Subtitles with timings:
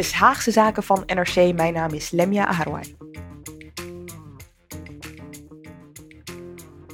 [0.00, 1.54] Is Haagse Zaken van NRC.
[1.54, 2.96] Mijn naam is Lemia Aharwai.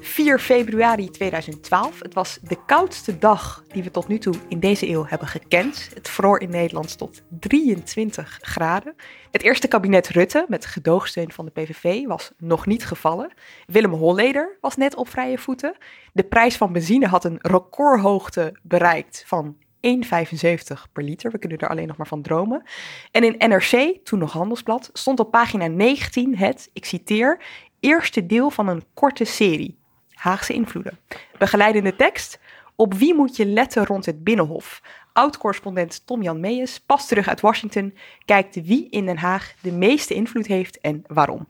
[0.00, 2.02] 4 februari 2012.
[2.02, 5.90] Het was de koudste dag die we tot nu toe in deze eeuw hebben gekend.
[5.94, 8.94] Het vroor in Nederland tot 23 graden.
[9.30, 13.32] Het eerste kabinet Rutte, met gedoogsteun van de PVV, was nog niet gevallen.
[13.66, 15.76] Willem Holleder was net op vrije voeten.
[16.12, 21.30] De prijs van benzine had een recordhoogte bereikt van 1,75 per liter.
[21.30, 22.62] We kunnen er alleen nog maar van dromen.
[23.10, 27.40] En in NRC, toen nog Handelsblad, stond op pagina 19 het, ik citeer,
[27.80, 29.78] eerste deel van een korte serie.
[30.10, 30.98] Haagse invloeden.
[31.38, 32.38] Begeleidende tekst.
[32.76, 34.82] Op wie moet je letten rond het Binnenhof?
[35.16, 40.46] Oud-correspondent Tom-Jan Meijers, pas terug uit Washington, kijkt wie in Den Haag de meeste invloed
[40.46, 41.46] heeft en waarom.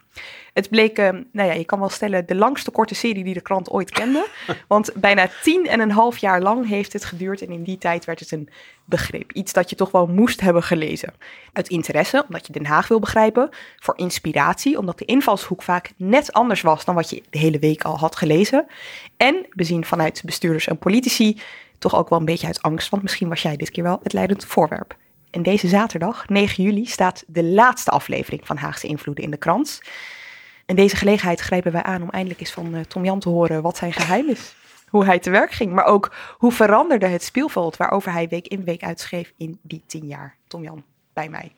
[0.52, 3.40] Het bleek, uh, nou ja, je kan wel stellen, de langste korte serie die de
[3.40, 4.26] krant ooit kende.
[4.68, 8.04] Want bijna tien en een half jaar lang heeft het geduurd en in die tijd
[8.04, 8.48] werd het een
[8.84, 9.32] begrip.
[9.32, 11.14] Iets dat je toch wel moest hebben gelezen.
[11.52, 13.48] Uit interesse, omdat je Den Haag wil begrijpen.
[13.76, 17.82] Voor inspiratie, omdat de invalshoek vaak net anders was dan wat je de hele week
[17.82, 18.66] al had gelezen.
[19.16, 21.40] En bezien vanuit bestuurders en politici
[21.78, 24.12] toch ook wel een beetje uit angst, want misschien was jij dit keer wel het
[24.12, 24.96] leidend voorwerp.
[25.30, 29.80] En deze zaterdag, 9 juli, staat de laatste aflevering van Haagse Invloeden in de krant.
[30.66, 33.62] En deze gelegenheid grijpen wij aan om eindelijk eens van uh, Tom Jan te horen
[33.62, 34.54] wat zijn geheim is.
[34.88, 38.64] Hoe hij te werk ging, maar ook hoe veranderde het speelveld waarover hij week in
[38.64, 40.36] week uitschreef in die tien jaar.
[40.46, 41.52] Tom Jan, bij mij.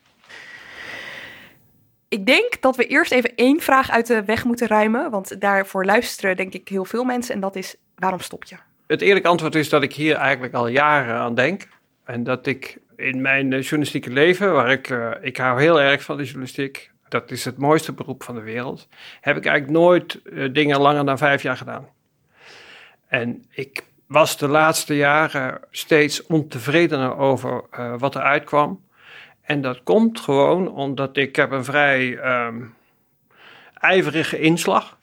[2.08, 5.84] Ik denk dat we eerst even één vraag uit de weg moeten ruimen, want daarvoor
[5.84, 8.56] luisteren denk ik heel veel mensen en dat is waarom stop je?
[8.88, 11.68] Het eerlijke antwoord is dat ik hier eigenlijk al jaren aan denk.
[12.04, 16.16] En dat ik in mijn journalistieke leven, waar ik, uh, ik hou heel erg van
[16.16, 18.88] de journalistiek, dat is het mooiste beroep van de wereld,
[19.20, 21.88] heb ik eigenlijk nooit uh, dingen langer dan vijf jaar gedaan.
[23.06, 27.64] En ik was de laatste jaren steeds ontevredener over
[27.98, 28.84] wat er uitkwam.
[29.42, 32.74] En dat komt gewoon omdat ik heb een vrij um,
[33.74, 34.98] ijverige inslag.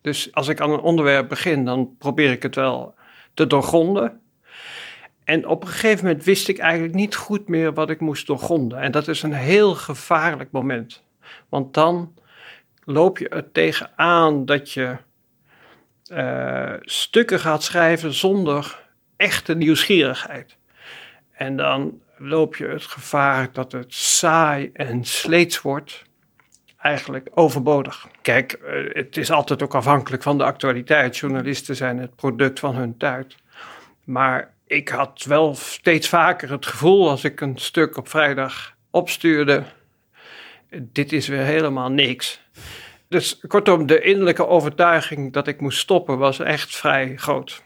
[0.00, 2.98] Dus als ik aan een onderwerp begin, dan probeer ik het wel
[3.40, 4.20] te doorgronden.
[5.24, 8.78] En op een gegeven moment wist ik eigenlijk niet goed meer wat ik moest doorgronden.
[8.80, 11.02] En dat is een heel gevaarlijk moment.
[11.48, 12.14] Want dan
[12.84, 14.96] loop je er tegenaan dat je
[16.12, 20.56] uh, stukken gaat schrijven zonder echte nieuwsgierigheid.
[21.32, 26.04] En dan loop je het gevaar dat het saai en sleets wordt
[26.76, 28.08] eigenlijk overbodig.
[28.30, 31.16] Kijk, uh, het is altijd ook afhankelijk van de actualiteit.
[31.16, 33.34] Journalisten zijn het product van hun tijd.
[34.04, 39.64] Maar ik had wel steeds vaker het gevoel als ik een stuk op vrijdag opstuurde.
[40.70, 42.40] Dit is weer helemaal niks.
[43.08, 47.62] Dus kortom, de innerlijke overtuiging dat ik moest stoppen was echt vrij groot.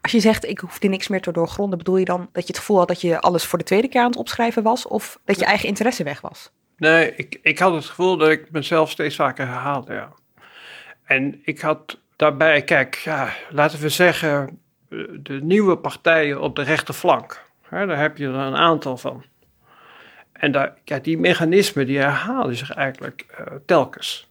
[0.00, 2.58] Als je zegt, ik hoefde niks meer te doorgronden, bedoel je dan dat je het
[2.58, 4.86] gevoel had dat je alles voor de tweede keer aan het opschrijven was?
[4.86, 6.50] Of dat je eigen interesse weg was?
[6.76, 10.12] Nee, ik, ik had het gevoel dat ik mezelf steeds vaker herhaalde, ja.
[11.04, 14.60] En ik had daarbij, kijk, ja, laten we zeggen,
[15.22, 17.44] de nieuwe partijen op de rechterflank.
[17.62, 19.24] Hè, daar heb je er een aantal van.
[20.32, 24.28] En daar, ja, die mechanismen die herhalen zich eigenlijk uh, telkens.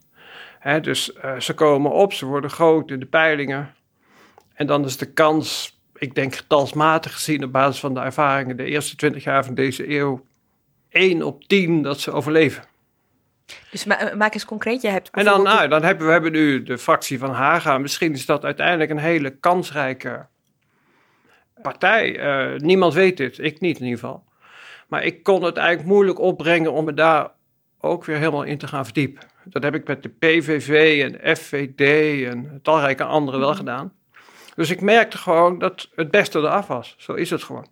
[0.59, 3.75] Hè, dus uh, ze komen op, ze worden groot in de peilingen.
[4.53, 8.65] En dan is de kans, ik denk getalsmatig gezien op basis van de ervaringen de
[8.65, 10.25] eerste twintig jaar van deze eeuw,
[10.95, 12.63] 1 op 10 dat ze overleven.
[13.71, 16.63] Dus ma maak eens concreet, je hebt En dan, nou, dan hebben we hebben nu
[16.63, 17.77] de fractie van Haga.
[17.77, 20.25] Misschien is dat uiteindelijk een hele kansrijke
[21.61, 22.19] partij.
[22.19, 24.23] Uh, niemand weet dit, ik niet in ieder geval.
[24.87, 27.31] Maar ik kon het eigenlijk moeilijk opbrengen om me daar
[27.79, 29.27] ook weer helemaal in te gaan verdiepen.
[29.43, 31.81] Dat heb ik met de PVV en FVD
[32.25, 33.93] en talrijke anderen wel gedaan.
[34.55, 36.95] Dus ik merkte gewoon dat het beste eraf was.
[36.97, 37.67] Zo is het gewoon.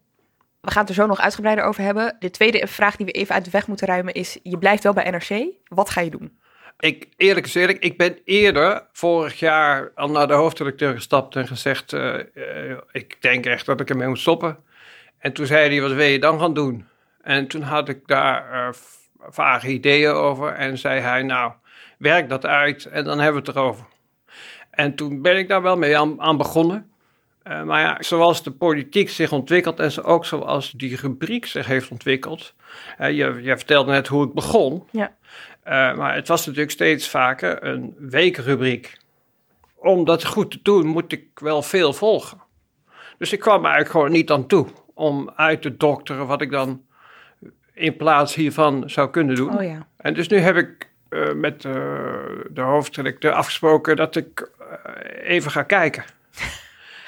[0.64, 2.16] We gaan het er zo nog uitgebreider over hebben.
[2.20, 4.94] De tweede vraag die we even uit de weg moeten ruimen is: je blijft wel
[4.94, 5.46] bij NRC.
[5.68, 6.38] Wat ga je doen?
[6.80, 11.48] Ik, eerlijk is eerlijk, ik ben eerder vorig jaar al naar de hoofdredacteur gestapt en
[11.48, 14.58] gezegd: uh, uh, Ik denk echt dat ik ermee moet stoppen.
[15.18, 16.88] En toen zei hij: Wat wil je dan gaan doen?
[17.22, 18.74] En toen had ik daar uh,
[19.20, 20.54] vage ideeën over.
[20.54, 21.52] En zei hij: Nou,
[21.98, 23.86] werk dat uit en dan hebben we het erover.
[24.70, 26.93] En toen ben ik daar wel mee aan begonnen.
[27.48, 31.92] Uh, maar ja, zoals de politiek zich ontwikkelt en ook zoals die rubriek zich heeft
[31.92, 32.54] ontwikkeld.
[33.00, 34.88] Uh, je, je vertelde net hoe ik begon.
[34.92, 35.16] Ja.
[35.66, 38.98] Uh, maar het was natuurlijk steeds vaker een weekrubriek.
[39.76, 42.42] Om dat goed te doen, moet ik wel veel volgen.
[43.18, 46.82] Dus ik kwam eigenlijk gewoon niet aan toe om uit te dokteren wat ik dan
[47.74, 49.58] in plaats hiervan zou kunnen doen.
[49.58, 49.88] Oh ja.
[49.98, 50.92] En dus nu heb ik
[51.36, 54.50] met de hoofdredacteur afgesproken dat ik
[55.24, 56.04] even ga kijken.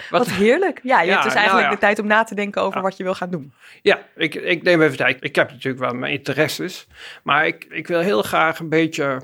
[0.10, 0.80] Wat, heerlijk.
[0.84, 1.80] Ja, je ja, hebt dus eigenlijk nou ja.
[1.80, 3.54] de tijd om na te denken over wat je wil gaan doen.
[3.82, 5.24] Ja, ik, ik neem even tijd.
[5.24, 6.88] Ik heb natuurlijk wel mijn interesses.
[7.24, 9.22] Maar ik, ik wil heel graag een beetje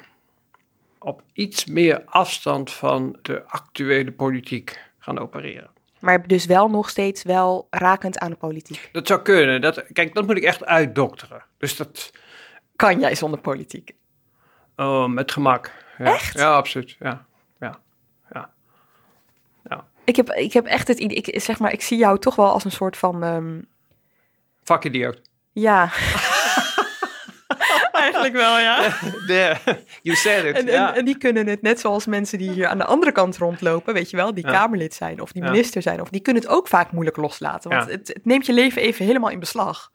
[1.00, 5.70] op iets meer afstand van de actuele politiek gaan opereren.
[6.00, 8.90] Maar dus wel nog steeds wel rakend aan de politiek.
[8.92, 9.62] Dat zou kunnen.
[9.62, 11.44] Dat, kijk, dat moet ik echt uitdokteren.
[11.58, 12.12] Dus dat...
[12.76, 13.94] Kan jij zonder politiek?
[14.76, 15.72] Oh, met gemak.
[15.98, 16.06] Ja.
[16.06, 16.38] Echt?
[16.38, 16.96] Ja, absoluut.
[17.00, 17.26] Ja.
[20.12, 22.52] Ik, heb, ik heb echt het idee, ik, zeg maar, ik zie jou toch wel
[22.52, 23.24] als een soort van...
[23.24, 23.68] Um...
[24.64, 25.22] Vakidioot.
[25.52, 25.90] Ja.
[27.92, 28.98] Eigenlijk wel, ja.
[29.28, 29.58] Yeah,
[30.02, 30.56] you said it.
[30.56, 30.96] En, ja.
[30.96, 34.10] en, die kunnen het, net zoals mensen die hier aan de andere kant rondlopen, weet
[34.10, 36.92] je wel, die Kamerlid zijn of die minister zijn, of die kunnen het ook vaak
[36.92, 37.70] moeilijk loslaten.
[37.70, 39.92] Want het, het, neemt je leven even helemaal in beslag.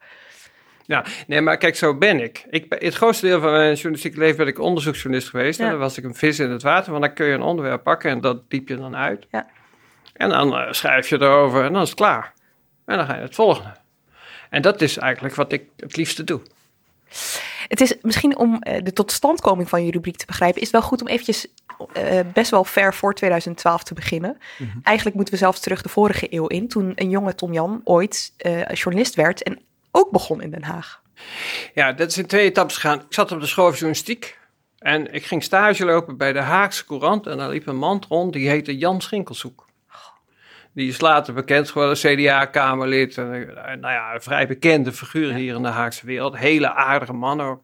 [0.85, 2.45] Ja, nee, maar kijk, zo ben ik.
[2.49, 5.59] ik het grootste deel van mijn journalistieke leven ben ik onderzoeksjournalist geweest.
[5.59, 7.83] En dan was ik een vis in het water, want dan kun je een onderwerp
[7.83, 9.27] pakken en dat diep je dan uit.
[9.31, 9.47] Ja.
[10.17, 12.33] En dan uh, schrijf je erover en dan is het klaar.
[12.85, 13.71] En dan ga je het volgende.
[14.49, 16.41] En dat is eigenlijk wat ik het liefste doe.
[17.67, 21.01] Het is misschien om uh, de totstandkoming van je rubriek te begrijpen, is wel goed
[21.01, 21.47] om eventjes
[21.97, 24.37] uh, best wel ver voor 2012 te beginnen.
[24.57, 24.79] Mm -hmm.
[24.83, 28.33] Eigenlijk moeten we zelfs terug de vorige eeuw in, toen een jonge Tom Jan ooit
[28.45, 29.59] uh, journalist werd en
[29.91, 31.01] ook begon in Den Haag.
[31.73, 32.99] Ja, dat is in twee etappes gegaan.
[32.99, 34.39] Ik zat op de school van journalistiek
[34.79, 38.33] en ik ging stage lopen bij de Haagse Courant en daar liep een man rond
[38.33, 39.66] die heette Jan Schinkelshoek.
[40.77, 43.15] Die is later bekend geworden, CDA-Kamerlid.
[43.15, 46.37] Nou ja, een vrij bekende figuur hier in de Haagse wereld.
[46.37, 47.61] Hele aardige man ook.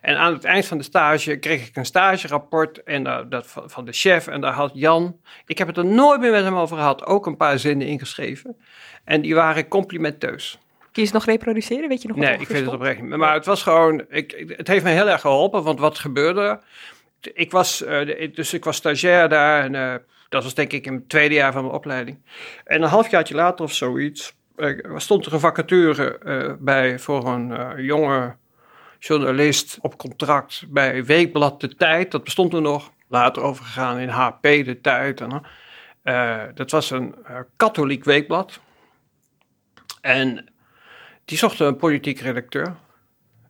[0.00, 3.70] En aan het eind van de stage kreeg ik een stagerapport en, uh, dat van,
[3.70, 4.26] van de chef.
[4.26, 7.26] En daar had Jan, ik heb het er nooit meer met hem over gehad, ook
[7.26, 8.56] een paar zinnen ingeschreven.
[9.04, 10.58] En die waren complimenteus.
[10.92, 11.88] Kun je ze nog reproduceren?
[11.88, 13.16] Weet je nog wat Nee, ik weet het oprecht niet.
[13.16, 16.60] Maar het was gewoon, ik, het heeft me heel erg geholpen, want wat gebeurde?
[17.20, 21.08] Ik was, uh, dus ik was stagiair daar en dat was denk ik in het
[21.08, 22.18] tweede jaar van mijn opleiding.
[22.64, 27.50] En een halfjaartje later of zoiets uh, stond er een vacature uh, bij voor een
[27.50, 28.36] uh, jonge
[28.98, 32.10] journalist op contract bij Weekblad De Tijd.
[32.10, 32.92] Dat bestond er nog.
[33.08, 35.20] Later overgegaan in HP De Tijd.
[35.20, 35.42] En,
[36.54, 37.14] dat was een
[37.56, 38.60] katholiek weekblad.
[40.00, 40.52] En
[41.24, 42.74] die zochten een politiek redacteur.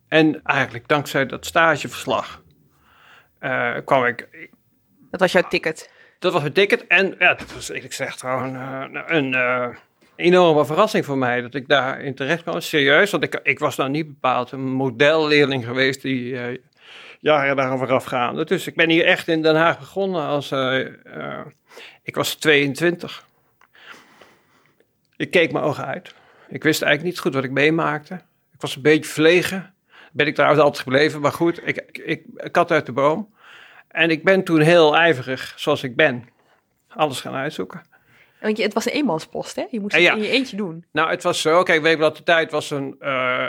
[0.07, 2.43] En eigenlijk dankzij dat stageverslag
[3.85, 4.49] kwam ik...
[5.11, 5.93] Dat was jouw ticket?
[6.25, 6.87] Dat was mijn ticket.
[6.87, 9.67] En ja, dat was eerlijk gezegd gewoon uh, een uh,
[10.15, 12.61] enorme verrassing voor mij dat ik daarin terecht kwam.
[12.61, 16.57] Serieus, want ik, ik was nou niet bepaald een modelleerling geweest die uh,
[17.19, 18.45] jaren daarover gaan.
[18.45, 20.51] Dus ik ben hier echt in Den Haag begonnen als.
[22.03, 23.25] ik was 22.
[25.17, 26.13] Ik keek mijn ogen uit.
[26.47, 28.13] Ik wist eigenlijk niet goed wat ik meemaakte.
[28.53, 29.73] Ik was een beetje verlegen.
[30.11, 33.33] Ben ik trouwens altijd gebleven, maar goed, ik, ik, ik kat uit de boom.
[33.95, 36.29] En ik ben toen heel ijverig, zoals ik ben,
[36.87, 37.81] alles gaan uitzoeken.
[38.41, 39.65] Want je, het was een eenmanspost, hè?
[39.69, 40.13] Je moest het ja.
[40.13, 40.85] in je eentje doen.
[40.91, 41.63] Nou, het was zo.
[41.63, 43.47] Kijk, Weekblad de Tijd was, een, uh,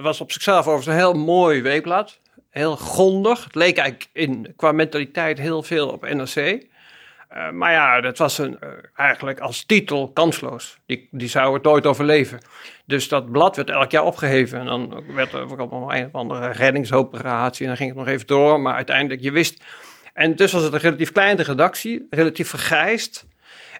[0.00, 2.20] was op zichzelf overigens een heel mooi weekblad.
[2.50, 3.44] Heel grondig.
[3.44, 6.36] Het leek eigenlijk in, qua mentaliteit heel veel op NRC.
[6.36, 10.78] Uh, maar ja, dat was een, uh, eigenlijk als titel kansloos.
[10.86, 12.38] Die, die zou het nooit overleven.
[12.84, 14.58] Dus dat blad werd elk jaar opgeheven.
[14.58, 17.62] En dan werd er ook nog een of andere reddingsoperatie.
[17.62, 18.60] En dan ging het nog even door.
[18.60, 19.62] Maar uiteindelijk, je wist...
[20.18, 22.06] En dus was het een relatief kleine redactie.
[22.10, 23.26] Relatief vergrijsd.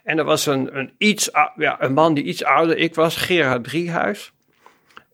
[0.04, 3.16] En er was een, een, iets, ja, een man die iets ouder ik was.
[3.16, 4.32] Gerard Driehuis.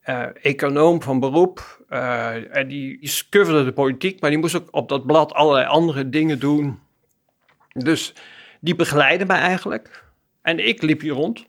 [0.06, 1.84] Uh, econoom van beroep.
[1.88, 4.20] en die, die de politiek.
[4.20, 6.82] Maar die moest ook op dat blad allerlei andere dingen doen
[7.74, 8.12] dus
[8.60, 10.04] die begeleidde mij eigenlijk.
[10.42, 11.46] En ik liep hier rond.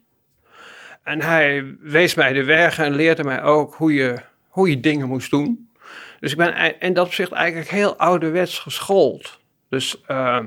[1.03, 4.15] En hij wees mij de weg en leerde mij ook hoe je,
[4.47, 5.69] hoe je dingen moest doen.
[6.19, 9.39] Dus ik ben in dat opzicht eigenlijk heel ouderwets geschoold.
[9.75, 10.39] Dus uh,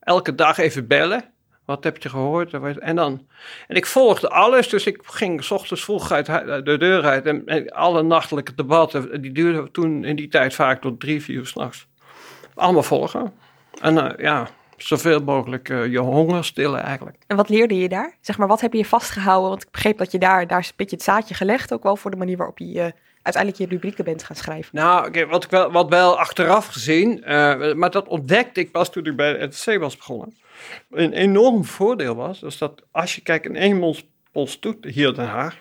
[0.00, 1.24] elke dag even bellen.
[1.64, 2.78] Wat heb je gehoord?
[2.78, 3.26] En, dan,
[3.66, 6.26] en ik volgde alles, dus ik ging s ochtends vroeg uit
[6.64, 7.26] de deur uit.
[7.26, 11.46] En, alle nachtelijke debatten, die duurden toen in die tijd vaak tot drie, vier uur
[11.46, 11.86] s'nachts.
[12.54, 13.32] Allemaal volgen.
[13.80, 17.16] En uh, ja, zoveel mogelijk uh, je honger stillen eigenlijk.
[17.26, 18.16] En wat leerde je daar?
[18.20, 19.48] Zeg maar, wat heb je vastgehouden?
[19.48, 22.10] Want ik begreep dat je daar, daar een beetje het zaadje gelegd, ook wel voor
[22.10, 22.92] de manier waarop je je
[23.34, 24.70] uiteindelijk je rubrieken bent gaan schrijven?
[24.72, 29.06] Nou, wat, ik wel, wat wel achteraf gezien, eh, maar dat ontdekte ik pas toen
[29.06, 30.36] ik bij het NTC was begonnen.
[30.90, 33.94] Een enorm voordeel was, dus dat als je kijkt in één
[34.32, 35.56] pols hier in Den Haag.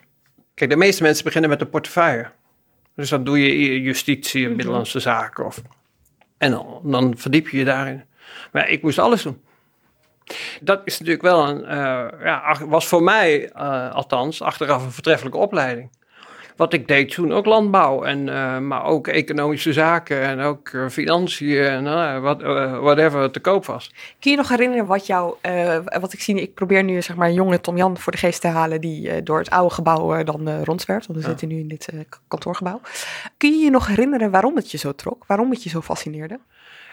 [0.53, 2.31] Kijk, de meeste mensen beginnen met een portefeuille.
[2.95, 5.45] Dus dan doe je justitie en binnenlandse zaken.
[5.45, 5.61] Of,
[6.37, 8.03] en dan, dan verdiep je je daarin.
[8.51, 9.41] Maar ik moest alles doen.
[10.61, 15.37] Dat is natuurlijk wel een, uh, ja, was voor mij uh, althans achteraf een vertreffelijke
[15.37, 15.89] opleiding.
[16.57, 21.65] Wat ik deed toen ook landbouw, en, uh, maar ook economische zaken en ook financiën
[21.65, 22.41] en wat,
[22.81, 23.93] whatever te koop was.
[24.19, 25.35] Kun je nog herinneren wat jou,
[25.99, 28.41] wat ik zie, ik probeer nu zeg maar een jonge Tom Jan voor de geest
[28.41, 31.29] te halen die door het oude gebouw dan rondzwerft, want we ja.
[31.29, 31.89] zitten nu in dit
[32.27, 32.81] kantoorgebouw.
[33.37, 36.39] Kun je je nog herinneren waarom het je zo trok, waarom het je zo fascineerde?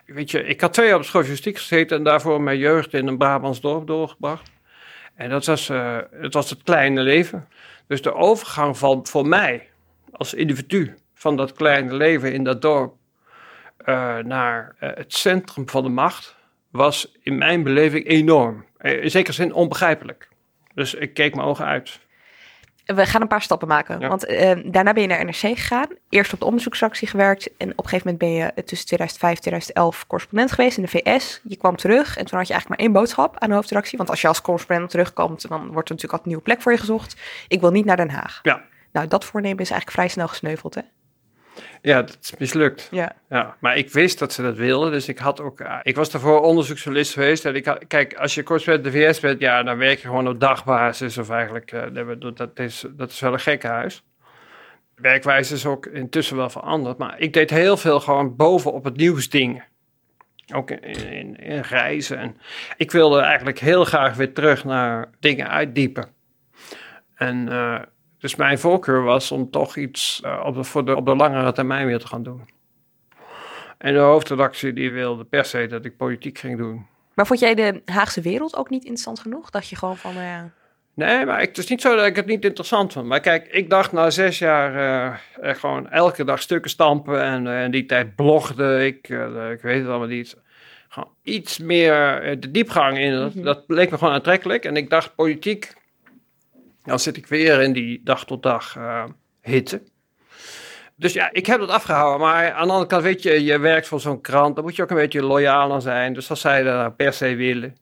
[0.07, 3.19] Weet je, ik had twee jaar op school gezeten en daarvoor mijn jeugd in een
[3.19, 4.51] Brabants dorp doorgebracht.
[5.15, 7.49] En dat was, uh, het was het kleine leven.
[7.87, 9.69] Dus de overgang van voor mij
[10.13, 12.95] als individu van dat kleine leven in dat dorp
[13.87, 16.37] uh, naar uh, het centrum van de macht
[16.71, 18.65] was in mijn beleving enorm.
[18.79, 20.29] In zekere zin onbegrijpelijk.
[20.75, 22.01] Dus ik keek mijn ogen uit.
[22.85, 24.09] We gaan een paar stappen maken.
[24.09, 25.87] Want uh, daarna ben je naar NRC gegaan.
[26.09, 27.51] Eerst op de onderzoeksactie gewerkt.
[27.57, 30.89] En op een gegeven moment ben je tussen 2005 en 2011 correspondent geweest in de
[30.89, 31.41] VS.
[31.45, 33.99] Je kwam terug en toen had je eigenlijk maar één boodschap aan de hoofdredactie.
[33.99, 36.73] Want als je als correspondent terugkomt, dan wordt er natuurlijk altijd een nieuwe plek voor
[36.73, 37.17] je gezocht.
[37.49, 38.39] Ik wil niet naar Den Haag.
[38.43, 38.63] Ja.
[38.93, 40.81] Nou, dat voornemen is eigenlijk vrij snel gesneuveld, hè?
[41.83, 42.89] Ja, dat is mislukt.
[42.91, 43.13] Ja.
[43.29, 43.57] ja.
[43.61, 45.61] Maar ik wist dat ze dat wilden, dus ik had ook...
[45.61, 47.45] eh, Ik was daarvoor onderzoeksjournalist geweest.
[47.45, 50.29] En ik had, kijk, als je correspondent de VS bent, ja, dan werk je gewoon
[50.29, 51.19] op dagbasis.
[51.19, 51.83] Of eigenlijk, eh,
[52.35, 54.05] dat- is, dat is wel een gekkenhuis.
[54.95, 56.99] Werkwijze is ook intussen wel veranderd.
[56.99, 59.65] Maar ik deed heel veel gewoon bovenop het nieuws dingen.
[60.55, 60.83] Ook in,
[61.13, 62.19] in, in reizen.
[62.19, 62.37] En
[62.77, 66.09] ik wilde eigenlijk heel graag weer terug naar dingen uitdiepen.
[67.15, 67.81] En eh,
[68.25, 71.53] dus mijn voorkeur was om toch iets eh, op, de, voor de, op de langere
[71.53, 72.49] termijn weer te gaan doen.
[73.79, 76.87] En de hoofdredactie die wilde per se dat ik politiek ging doen.
[77.15, 79.51] Maar vond jij de Haagse wereld ook niet interessant genoeg?
[79.51, 80.51] Dat je gewoon van, ja,
[80.95, 83.07] Nee, maar ik, het is niet zo dat ik het niet interessant vond.
[83.07, 87.23] Maar kijk, ik dacht na zes jaar eh, eh, gewoon elke dag stukken stampen.
[87.23, 90.37] En eh, in die tijd blogde ik, eh, ik weet het allemaal niet.
[90.89, 93.13] Gewoon iets meer eh, de diepgang in.
[93.13, 93.45] Dat, Mhm.
[93.45, 94.65] dat leek me gewoon aantrekkelijk.
[94.65, 95.73] En ik dacht, politiek,
[96.85, 99.05] dan zit ik weer in die dag tot dag eh,
[99.43, 99.83] hitte.
[100.97, 102.21] Dus ja, ik heb dat afgehouden.
[102.27, 104.55] Maar aan de andere kant, weet je, je werkt voor zo'n krant.
[104.55, 106.13] Dan moet je ook een beetje loyaal aan zijn.
[106.13, 107.77] Dus als zij dat per se willen.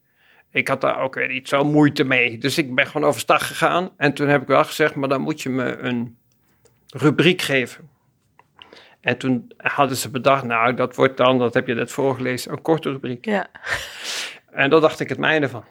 [0.50, 2.38] Ik had daar ook weer niet zo moeite mee.
[2.38, 3.90] Dus ik ben gewoon overstag gegaan.
[3.96, 6.18] En toen heb ik wel gezegd, maar dan moet je me een
[6.86, 7.90] rubriek geven.
[9.00, 12.62] En toen hadden ze bedacht, nou, dat wordt dan, dat heb je net voorgelezen, een
[12.62, 13.24] korte rubriek.
[13.24, 13.46] ja.
[14.50, 15.64] En daar dacht ik het mijne van.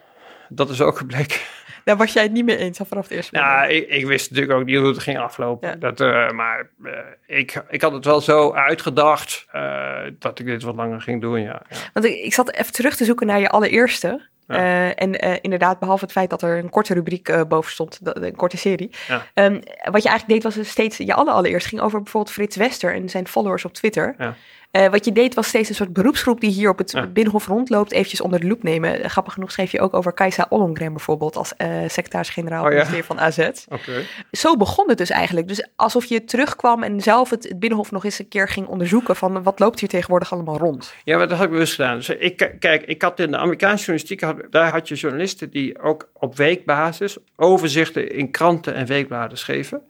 [0.50, 1.40] Dat is ook gebleken.
[1.84, 3.72] Daar was jij het niet mee eens al vanaf het eerste Ja, moment.
[3.72, 5.70] ik, ik wist natuurlijk ook niet hoe het ging aflopen.
[5.70, 5.76] Ja.
[5.76, 6.92] Dat, eh, maar eh,
[7.26, 11.42] ik, ik had het wel zo uitgedacht eh, dat ik dit wat langer ging doen,
[11.42, 11.62] ja.
[11.70, 11.78] ja.
[11.94, 14.30] Want ik, ik zat even terug te zoeken naar je allereerste.
[14.48, 14.94] Ja.
[14.96, 18.90] En inderdaad, behalve het feit dat er een korte rubriek boven stond, een korte serie.
[19.08, 19.26] Ja.
[19.34, 19.54] Ehm,
[19.92, 22.94] wat je eigenlijk deed was dus steeds, je alle allereerst ging over bijvoorbeeld Frits Wester
[22.94, 24.16] en zijn followers op Twitter.
[24.18, 24.36] Ja.
[24.72, 27.08] Eh, wat je deed was steeds een soort beroepsgroep die hier op het Ja.
[27.08, 29.10] Binnenhof rondloopt, eventjes onder de loep nemen.
[29.10, 32.86] Grappig genoeg schreef je ook over Kajsa Ollongren bijvoorbeeld als eh, secretaris-generaal Oh ja.
[32.86, 33.38] van AZ.
[33.70, 33.92] Oké.
[34.32, 35.48] Zo begon het dus eigenlijk.
[35.48, 39.16] Dus alsof je terugkwam en zelf het, het Binnenhof nog eens een keer ging onderzoeken
[39.16, 40.94] van wat loopt hier tegenwoordig allemaal rond.
[41.04, 41.96] Ja, maar dat had ik bewust gedaan.
[41.96, 45.80] Dus ik, kijk, ik had in de Amerikaanse journalistiek, had- daar had je journalisten die
[45.82, 49.82] ook op weekbasis overzichten in kranten en weekbladen schreven.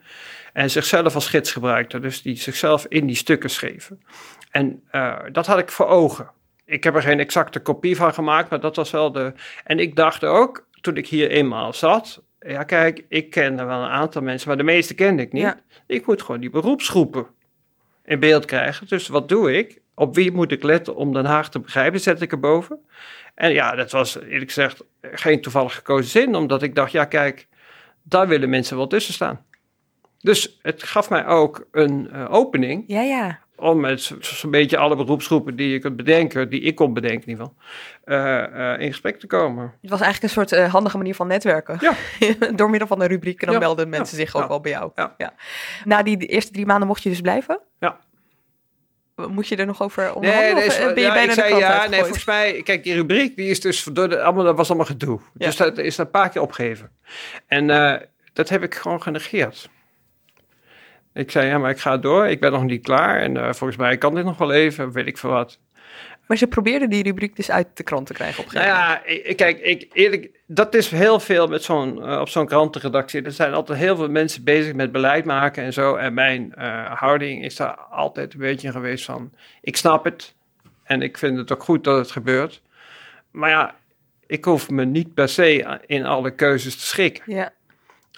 [0.53, 4.01] En zichzelf als gids gebruikten, dus die zichzelf in die stukken schreven.
[4.51, 6.29] En eh, dat had ik voor ogen.
[6.65, 9.33] Ik heb er geen exacte kopie van gemaakt, maar dat was wel de.
[9.63, 12.23] En ik dacht ook, toen ik hier eenmaal zat.
[12.39, 15.43] Ja, kijk, ik kende wel een aantal mensen, maar de meeste kende ik niet.
[15.43, 15.59] Ja.
[15.87, 17.27] Ik moet gewoon die beroepsgroepen
[18.05, 18.87] in beeld krijgen.
[18.87, 19.81] Dus wat doe ik?
[19.95, 21.99] Op wie moet ik letten om Den Haag te begrijpen?
[21.99, 22.79] Zet ik erboven.
[23.35, 27.47] En ja, dat was eerlijk gezegd geen toevallig gekozen zin, omdat ik dacht, ja, kijk,
[28.03, 29.45] daar willen mensen wel tussen staan.
[30.19, 33.39] Dus het gaf mij ook een eh, opening Ja, ja.
[33.61, 37.21] Om met zo- zo'n beetje alle beroepsgroepen die je kunt bedenken, die ik kon bedenken
[37.21, 37.63] in ieder geval,
[38.03, 39.73] eh, eh, in gesprek te komen.
[39.81, 41.77] Het was eigenlijk een soort eh, handige manier van netwerken.
[41.79, 41.93] Ja.
[42.55, 43.39] Door middel van een rubriek.
[43.39, 44.91] En dan Ja, melden mensen ja, zich ook wel bij jou.
[44.95, 45.33] Ja.
[45.83, 47.59] Na die eerste drie maanden mocht je dus blijven?
[47.79, 47.99] Ja.
[49.15, 50.55] Moet je er nog over onderhandelen?
[50.55, 52.25] nee, of is- eh, ben je ja, bijna ik de zei, krant ja, nee, volgens
[52.25, 55.19] mij, kijk, die rubriek, die is dus door de, allemaal, dat was allemaal gedoe.
[55.37, 55.45] Ja.
[55.45, 56.91] Dus dat is een paar keer opgegeven.
[57.47, 57.67] En
[58.33, 59.69] dat heb ik gewoon genegeerd.
[61.13, 63.21] Ik zei, ja, maar ik ga door, ik ben nog niet klaar.
[63.21, 65.59] En eh, volgens mij kan dit nog wel even, weet ik veel wat.
[66.31, 69.01] Maar ze probeerden die rubriek dus uit de krant te krijgen op een Nou ja,
[69.33, 73.21] kijk, ik, eerlijk, dat is heel veel met zo'n, eh, op zo'n krantenredactie.
[73.21, 75.95] Er zijn altijd heel veel mensen bezig met beleid maken en zo.
[75.95, 80.33] En mijn eh, houding is daar altijd een beetje geweest van, ik snap het.
[80.83, 82.61] En ik vind het ook goed dat het gebeurt.
[83.31, 83.75] Maar ja,
[84.27, 87.23] ik hoef me niet per se in alle keuzes te schikken.
[87.33, 87.51] Ja.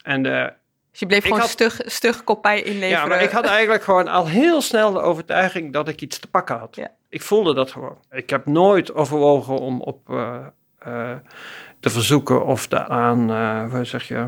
[0.04, 0.56] En
[0.94, 2.90] Dus je bleef Ik gewoon had- stug, stug kopij inleveren.
[2.90, 6.28] Ja, maar ik had eigenlijk gewoon al heel snel de overtuiging dat ik iets te
[6.28, 6.76] pakken had.
[6.76, 6.92] Ja.
[7.10, 7.98] Ik voelde dat gewoon.
[8.12, 10.36] Ik heb nooit overwogen om op eh,
[10.80, 11.12] eh,
[11.80, 14.28] te verzoeken of daaraan, eh hoe zeg je,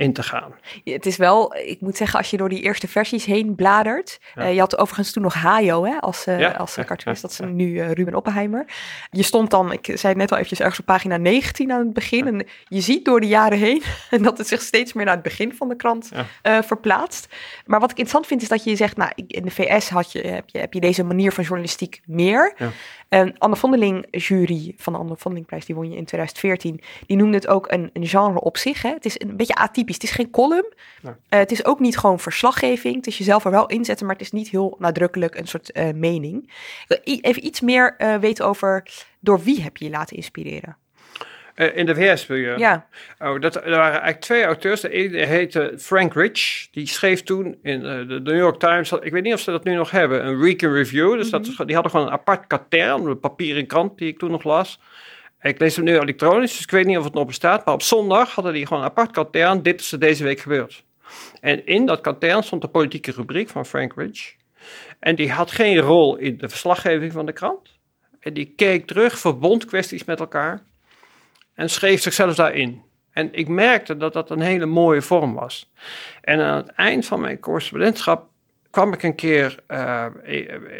[0.00, 0.54] in te gaan.
[0.84, 4.18] Het is wel, ik moet zeggen, als je door die eerste versies heen bladert.
[4.34, 4.42] Ja.
[4.42, 7.22] eh, je had overigens toen nog Hajo hè, als, eh Ja, als eh, cartoonist.
[7.22, 7.46] dat is ja.
[7.46, 8.64] nu Ruben Oppenheimer.
[9.10, 11.92] Je stond dan, ik zei het net al eventjes, ergens op pagina 19 aan het
[11.92, 12.26] begin.
[12.26, 13.82] En je ziet door de jaren heen
[14.22, 16.10] dat het zich steeds meer naar het begin van de krant
[16.42, 17.28] verplaatst.
[17.66, 20.20] Maar wat ik interessant vind is dat je zegt, nou, in de VS had je,
[20.20, 22.54] heb, je, heb je deze manier van journalistiek meer.
[23.10, 23.18] Ja.
[23.18, 27.36] En Anne Vondeling jury van de Anne Vondelingprijs, die won je in 2014, die noemde
[27.36, 28.82] het ook een, een genre op zich.
[28.82, 28.90] Hè?
[28.90, 29.94] Het is een beetje atypisch.
[29.94, 30.72] Het is geen column.
[31.02, 32.94] Eh, het is ook niet gewoon verslaggeving.
[32.94, 35.92] Het is jezelf er wel inzetten, maar het is niet heel nadrukkelijk een soort eh,
[35.94, 36.42] mening.
[36.42, 38.86] Ik wil even iets meer eh, weten over
[39.20, 40.76] door wie heb je je laten inspireren?
[41.60, 42.54] Eh, in de VS wil je?
[42.58, 42.86] Ja,
[43.18, 44.80] Oh, dat, er waren eigenlijk twee auteurs.
[44.80, 46.68] De ene heette Frank Rich.
[46.70, 48.92] Die schreef toen in eh, de New York Times.
[48.92, 50.26] Ik weet niet of ze dat nu nog hebben.
[50.26, 51.16] Een week in review.
[51.16, 53.06] Dus dat is, die hadden gewoon een apart katern.
[53.06, 54.80] Een papieren krant die ik toen nog las.
[55.40, 56.52] Ik lees hem nu elektronisch.
[56.52, 57.64] Dus ik weet niet of het nog bestaat.
[57.64, 59.62] Maar op zondag hadden die gewoon een apart katern.
[59.62, 60.84] Dit is er deze week gebeurd.
[61.40, 64.34] En in dat katern stond de politieke rubriek van Frank Rich.
[65.00, 67.78] En die had geen rol in de verslaggeving van de krant.
[68.20, 70.68] En die keek terug, verbond kwesties met elkaar.
[71.60, 72.82] En schreef zichzelf daarin.
[73.10, 75.70] En ik merkte dat dat een hele mooie vorm was.
[76.20, 78.28] En aan het eind van mijn correspondentschap
[78.70, 80.06] kwam ik een keer eh,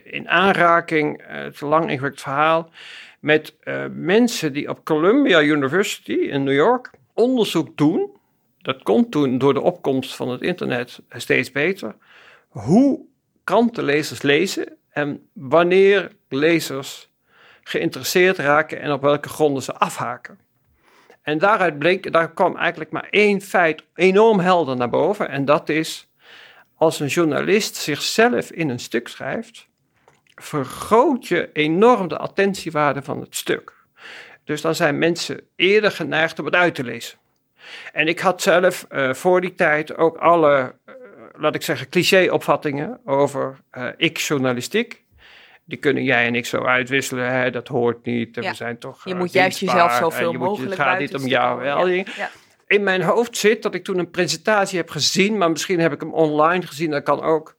[0.04, 2.70] in aanraking, eh, het is een lang ingewikkeld verhaal,
[3.20, 8.16] met eh, mensen die op Columbia University in New York onderzoek doen.
[8.58, 11.94] Dat komt toen door de opkomst van het internet steeds beter.
[12.48, 13.00] Hoe
[13.44, 17.10] krantenlezers lezen en wanneer lezers
[17.62, 20.48] geïnteresseerd raken en op welke gronden ze afhaken.
[21.30, 25.28] En daaruit bleek, daar kwam eigenlijk maar één feit enorm helder naar boven.
[25.28, 26.08] En dat is,
[26.76, 29.68] als een journalist zichzelf in een stuk schrijft,
[30.34, 33.72] vergroot je enorm de attentiewaarde van het stuk.
[34.44, 37.18] Dus dan zijn mensen eerder geneigd om het uit te lezen.
[37.92, 40.94] En ik had zelf eh, voor die tijd ook alle, eh,
[41.32, 45.04] laat ik zeggen, cliché-opvattingen over eh, ik-journalistiek.
[45.70, 47.32] Die kunnen jij en ik zo uitwisselen.
[47.32, 47.50] Hè?
[47.50, 48.34] Dat hoort niet.
[48.34, 48.50] Ja.
[48.50, 49.04] We zijn toch.
[49.04, 51.60] je eh, moet juist jezelf en zoveel je moet- mogelijk Het gaat niet om jou.
[51.60, 51.72] wel.
[51.74, 51.96] houden.
[51.96, 52.30] Ja, ja.
[52.66, 56.00] In mijn hoofd zit dat ik toen een presentatie heb gezien, maar misschien heb ik
[56.00, 56.90] hem online gezien.
[56.90, 57.56] Dat kan ook.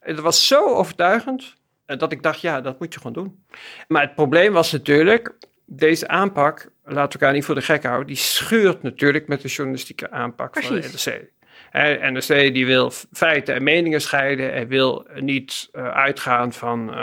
[0.00, 1.54] Het was zo overtuigend
[1.86, 3.44] eh, dat ik dacht, ja, dat moet je gewoon doen.
[3.88, 5.32] Maar het probleem was natuurlijk,
[5.66, 9.48] deze aanpak, laten we elkaar niet voor de gek houden, die schuurt natuurlijk met de
[9.48, 11.34] journalistieke aanpak van de NRC.
[11.70, 16.94] Hè, NRC die wil feiten en meningen scheiden en wil niet eh, uitgaan van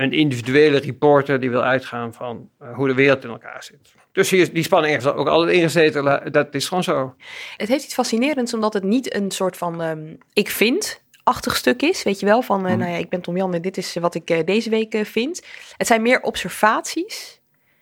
[0.00, 3.94] een individuele reporter, die wil uitgaan van eh, hoe de wereld in elkaar zit.
[4.12, 7.14] Dus hier, die spanning heeft ook altijd ingezeten, dat is gewoon zo.
[7.56, 11.82] Het heeft iets fascinerends, omdat het niet een soort van ehm, ik vind achtig stuk
[11.82, 13.94] is, weet je wel, van eh, nou ja, ik ben Tom Jan en dit is
[13.94, 15.42] wat ik eh, deze week vind.
[15.76, 17.39] Het zijn meer observaties,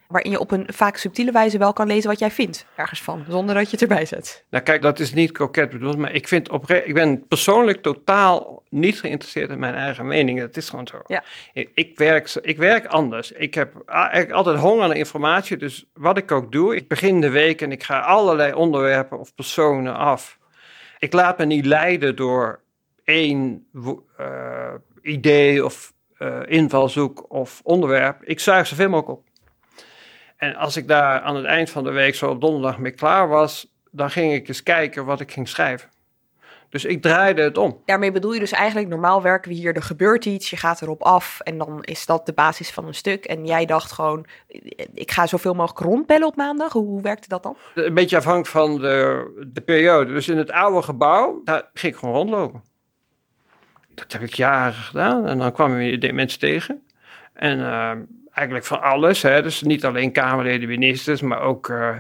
[0.08, 3.24] waarin je op een vaak subtiele wijze wel kan lezen wat jij vindt ergens van,
[3.28, 4.44] zonder dat je het erbij zet.
[4.50, 8.62] Nou kijk, dat is niet koket bedoeld, maar ik vind opre- ik ben persoonlijk totaal
[8.68, 10.40] niet geïnteresseerd in mijn eigen mening.
[10.40, 11.00] Dat is gewoon zo.
[11.06, 11.22] Ja.
[11.52, 13.32] Ik, ik werk, ik werk anders.
[13.32, 17.30] Ik heb eigenlijk altijd honger naar informatie, dus wat ik ook doe, ik begin de
[17.30, 20.38] week en ik ga allerlei onderwerpen of personen af.
[20.98, 22.60] Ik laat me niet leiden door
[23.04, 23.66] één
[24.16, 28.22] eh, idee of eh, invalshoek of onderwerp.
[28.22, 29.27] Ik zuig zoveel mogelijk op.
[30.38, 33.28] En als ik daar aan het eind van de week zo op donderdag mee klaar
[33.28, 35.88] was, dan ging ik eens kijken wat ik ging schrijven.
[36.68, 37.82] Dus ik draaide het om.
[37.84, 41.02] Daarmee bedoel je dus eigenlijk, normaal werken we hier, er gebeurt iets, je gaat erop
[41.02, 43.24] af en dan is dat de basis van een stuk.
[43.24, 44.26] En jij dacht gewoon,
[44.94, 46.72] ik ga zoveel mogelijk rondbellen op maandag.
[46.72, 47.56] Hoe, hoe werkte dat dan?
[47.74, 50.12] Een beetje afhankelijk van de, de periode.
[50.12, 52.62] Dus in het oude gebouw, daar ging ik gewoon rondlopen.
[53.94, 55.26] Dat heb ik jaren gedaan.
[55.26, 56.82] En dan kwamen we de mensen tegen.
[57.32, 57.92] En eh,
[58.38, 59.22] eigenlijk van alles.
[59.22, 59.42] Hè.
[59.42, 61.96] Dus niet alleen Kamerleden, ministers, maar ook eh,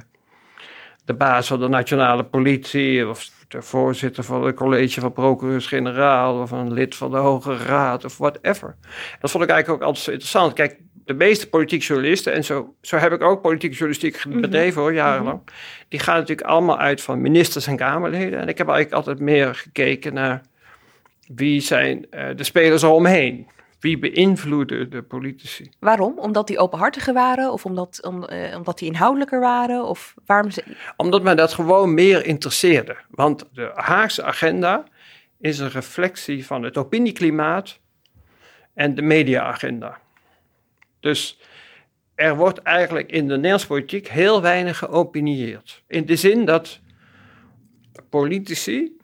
[1.04, 3.08] de baas van de nationale politie.
[3.08, 6.40] Of de voorzitter van het college van procureurs-generaal.
[6.40, 8.76] Of een lid van de Hoge Raad of whatever.
[9.20, 10.52] Dat vond ik eigenlijk ook altijd zo interessant.
[10.52, 14.92] Kijk, de meeste politieke journalisten, en zo, zo heb ik ook politieke journalistiek bedreven hoor,
[14.92, 15.40] jarenlang.
[15.88, 18.40] Die gaan natuurlijk allemaal uit van ministers en Kamerleden.
[18.40, 20.40] En ik heb eigenlijk altijd meer gekeken naar
[21.34, 23.46] wie zijn eh, de spelers eromheen.
[23.80, 25.70] Wie beïnvloeden de politici?
[25.78, 26.18] Waarom?
[26.18, 27.52] Omdat die openhartiger waren?
[27.52, 29.84] Of omdat, om, eh, omdat die inhoudelijker waren?
[29.84, 30.64] Of waarom ze...
[30.96, 32.96] Omdat mij dat gewoon meer interesseerde.
[33.10, 34.84] Want de Haagse agenda
[35.40, 37.78] is een reflectie van het opinieklimaat
[38.74, 40.00] en de mediaagenda.
[41.00, 41.40] Dus
[42.14, 45.82] er wordt eigenlijk in de Nederlandse politiek heel weinig geopinieerd.
[45.86, 46.80] In de zin dat
[48.10, 48.96] politici.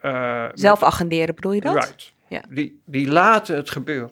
[0.00, 1.74] eh, Zelf agenderen, bedoel je dat?
[1.74, 2.14] Right.
[2.28, 2.42] Ja.
[2.48, 4.10] Die, die laten het gebeuren.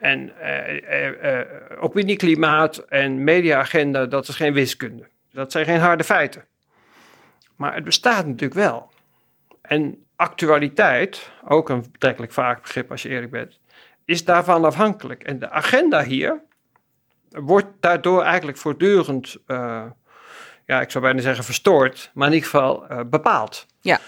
[0.00, 1.46] En eh, eh, eh,
[1.80, 5.08] opinieklimaat en mediaagenda, dat is geen wiskunde.
[5.32, 6.44] Dat zijn geen harde feiten.
[7.56, 8.92] Maar het bestaat natuurlijk wel.
[9.62, 13.58] En actualiteit, ook een betrekkelijk vaak begrip als je eerlijk bent,
[14.04, 15.22] is daarvan afhankelijk.
[15.22, 16.42] En de agenda hier
[17.28, 19.36] wordt daardoor eigenlijk voortdurend,
[20.66, 23.66] ja, ik zou bijna zeggen verstoord, maar in ieder geval bepaald.
[23.80, 23.98] Ja.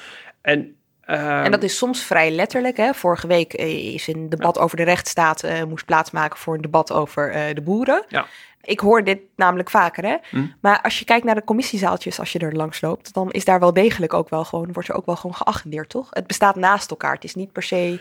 [0.40, 2.76] En, En dat is soms vrij letterlijk.
[2.76, 2.94] Hè?
[2.94, 6.92] Vorige week eh, is een debat over de rechtsstaat eh, moest plaatsmaken voor een debat
[6.92, 8.04] over eh, de boeren.
[8.08, 8.26] Ja.
[8.64, 10.16] Ik hoor dit namelijk vaker, hè?
[10.30, 10.46] Hm.
[10.60, 13.60] Maar als je kijkt naar de commissiezaaltjes, als je er langs loopt, dan is daar
[13.60, 16.06] wel degelijk ook wel gewoon, wordt er ook wel gewoon geagendeerd, toch?
[16.10, 17.14] Het bestaat naast elkaar.
[17.14, 18.00] Het is niet per se.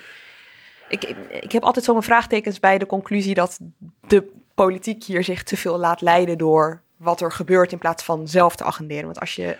[0.89, 3.59] Ik, ik heb altijd zo mijn vraagtekens bij de conclusie dat
[4.07, 8.27] de politiek hier zich te veel laat leiden door wat er gebeurt in plaats van
[8.27, 9.05] zelf te agenderen.
[9.05, 9.57] Want als je.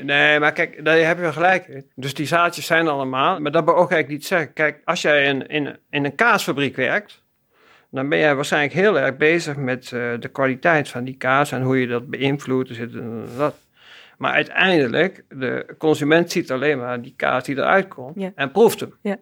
[0.00, 1.90] Nee, maar kijk, daar heb je gelijk in.
[1.94, 3.40] Dus die zaadjes zijn allemaal.
[3.40, 4.52] Maar dat beoog ik niet zeggen.
[4.52, 7.22] Kijk, als jij in, in, in een kaasfabriek werkt,
[7.90, 11.62] dan ben jij waarschijnlijk heel erg bezig met eh, de kwaliteit van die kaas en
[11.62, 12.78] hoe je dat beïnvloedt.
[12.78, 13.54] Een- dat.
[14.18, 18.32] Maar uiteindelijk, de consument ziet alleen maar die kaas die eruit komt Ja.
[18.34, 18.94] en proeft hem.
[19.02, 19.16] Ja.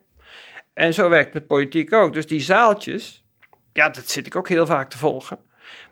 [0.74, 2.12] En zo werkt het met politiek ook.
[2.12, 3.24] Dus die zaaltjes,
[3.72, 5.38] ja, dat zit ik ook heel vaak te volgen.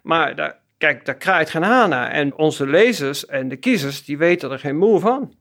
[0.03, 1.93] Maar daar, kijk, daar kraait geen haan.
[1.93, 5.35] En onze lezers en de kiezers, die weten er geen moe van.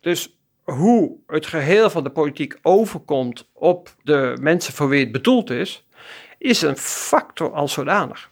[0.00, 5.50] Dus hoe het geheel van de politiek overkomt op de mensen voor wie het bedoeld
[5.50, 5.86] is,
[6.38, 8.30] is een factor als zodanig.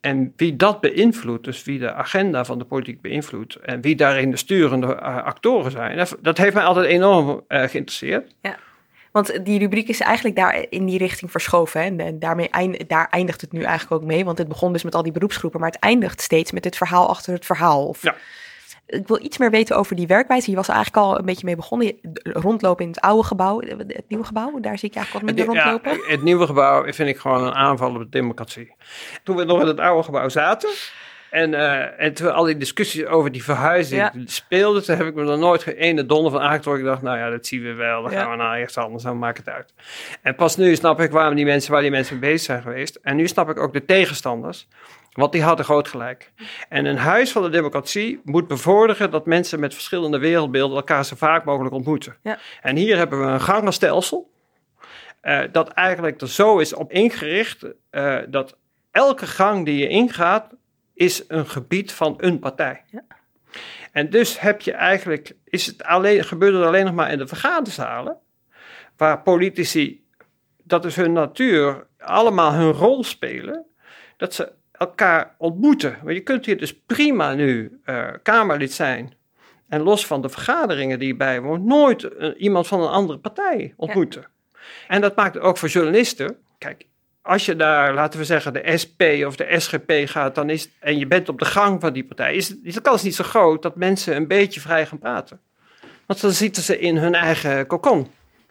[0.00, 4.30] En wie dat beïnvloedt, dus wie de agenda van de politiek beïnvloedt en wie daarin
[4.30, 8.34] de sturende eh, actoren zijn, dat, heeft mij altijd enorm eh, geïnteresseerd.
[9.16, 11.80] Want die rubriek is eigenlijk daar in die richting verschoven.
[11.80, 11.86] Hè?
[11.86, 14.24] En, en daarmee eind, daar eindigt het nu eigenlijk ook mee.
[14.24, 17.08] Want het begon dus met al die beroepsgroepen, maar het eindigt steeds met het verhaal
[17.08, 17.86] achter het verhaal.
[17.86, 18.14] Of, Ja.
[18.86, 20.50] Ik wil iets meer weten over die werkwijze.
[20.50, 21.86] Je was er eigenlijk al een beetje mee begonnen.
[21.86, 24.60] Je- rondlopen in het oude gebouw, het nieuwe gebouw.
[24.60, 26.10] Daar zie ik eigenlijk wat minder ja, rondlopen.
[26.10, 28.74] het nieuwe gebouw vind ik gewoon een aanval op de democratie.
[29.22, 30.70] Toen we nog in het oude gebouw zaten.
[31.30, 34.12] En, eh, en toen al die discussies over die verhuizing Ja.
[34.24, 36.82] speelden, toen heb ik me er nooit geen ene donder van aangetrokken.
[36.84, 38.02] Ik dacht, nou ja, dat zien we wel.
[38.02, 38.20] Dan Ja.
[38.20, 39.74] gaan we naar ergens anders, dan maakt het uit.
[40.22, 42.98] En pas nu snap ik waarom die mensen, waar die mensen mee bezig zijn geweest.
[43.02, 44.68] En nu snap ik ook de tegenstanders.
[45.12, 46.32] Want die hadden groot gelijk.
[46.68, 51.16] En een huis van de democratie moet bevorderen dat mensen met verschillende wereldbeelden elkaar zo
[51.16, 52.16] vaak mogelijk ontmoeten.
[52.22, 52.38] Ja.
[52.62, 54.30] En hier hebben we een gangenstelsel.
[55.20, 58.56] eh, dat eigenlijk er zo is op ingericht eh, dat
[58.90, 60.54] elke gang die je ingaat,
[60.96, 62.82] is een gebied van een partij.
[62.90, 63.04] Ja.
[63.92, 67.26] En dus heb je eigenlijk, is het alleen, gebeurt het alleen nog maar in de
[67.26, 68.18] vergaderzalen,
[68.96, 70.04] waar politici,
[70.62, 73.64] dat is hun natuur, allemaal hun rol spelen,
[74.16, 75.98] dat ze elkaar ontmoeten.
[76.02, 79.14] Want je kunt hier dus prima nu eh, Kamerlid zijn
[79.68, 83.74] en los van de vergaderingen die je bijwoont, nooit eh, iemand van een andere partij
[83.76, 84.24] ontmoeten.
[84.88, 86.36] En dat maakt ook voor journalisten.
[86.58, 86.86] Kijk,
[87.26, 90.98] als je daar, laten we zeggen, de SP of de SGP gaat, dan is, en
[90.98, 93.62] je bent op de gang van die partij, is, is de kans niet zo groot
[93.62, 95.40] dat mensen een beetje vrij gaan praten.
[96.06, 98.06] Want dan zitten ze in hun eigen kokon.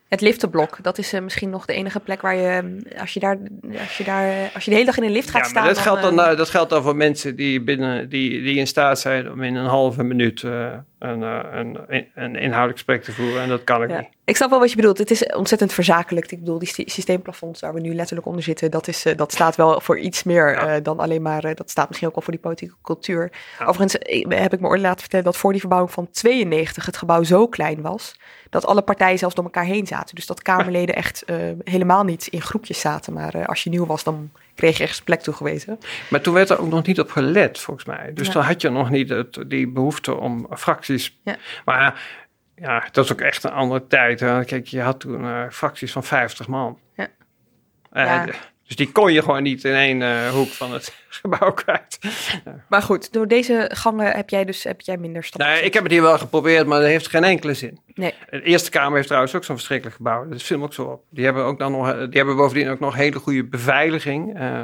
[0.07, 3.37] Het liftenblok, dat is eh, misschien nog de enige plek waar je, als je daar,
[3.79, 5.63] als je daar, als je de hele dag in een lift gaat Ja, staan.
[5.63, 8.55] maar dat geldt, dan, eh, eh, dat geldt dan voor mensen die, binnen, die, die
[8.55, 10.43] in staat zijn om in een halve minuut
[10.99, 11.79] een, eh, een,
[12.15, 13.41] een, inhoudelijk gesprek te voeren.
[13.41, 13.97] En dat kan ik Ja.
[13.99, 14.07] niet.
[14.25, 14.97] Ik snap wel wat je bedoelt.
[14.97, 16.31] Het is ontzettend verzakelijkt.
[16.31, 19.31] Ik bedoel, die sy- systeemplafonds waar we nu letterlijk onder zitten, dat, is, eh, dat
[19.31, 20.67] staat wel voor iets meer Ja.
[20.75, 23.31] eh, dan alleen maar, dat staat misschien ook wel voor die politieke cultuur.
[23.59, 23.65] Ja.
[23.65, 23.93] Overigens
[24.39, 27.47] heb ik me ooit laten vertellen dat voor die verbouwing van 92 het gebouw zo
[27.47, 30.15] klein was, dat alle partijen zelfs door elkaar heen zaten.
[30.15, 31.23] Dus dat Kamerleden echt
[31.63, 33.13] helemaal niet in groepjes zaten.
[33.13, 35.79] Maar als je nieuw was, dan kreeg je ergens plek toegewezen.
[36.09, 38.11] Maar toen werd er ook nog niet op gelet, volgens mij.
[38.13, 38.33] Dus Ja.
[38.33, 41.19] dan had je nog niet het, die behoefte om fracties.
[41.23, 41.35] Ja.
[41.65, 42.01] Maar
[42.55, 44.19] ja, dat is ook echt een andere tijd.
[44.19, 44.45] Hè.
[44.45, 46.79] Kijk, je had toen eh, fracties van 50 man.
[46.95, 47.07] Ja.
[47.91, 48.25] Eh, Ja.
[48.67, 51.99] Dus die kon je gewoon niet in één eh, hoek van het gebouw kwijt.
[52.69, 55.49] Maar goed, door deze gangen heb jij dus heb jij minder stappen.
[55.49, 57.79] Nee, ik heb het hier wel geprobeerd, maar dat heeft geen enkele zin.
[57.93, 58.13] Nee.
[58.29, 60.27] De Eerste Kamer heeft trouwens ook zo'n verschrikkelijk gebouw.
[60.27, 61.03] Dat viel me ook zo op.
[61.09, 64.63] Die hebben, ook dan nog, die hebben bovendien ook nog hele goede beveiliging eh,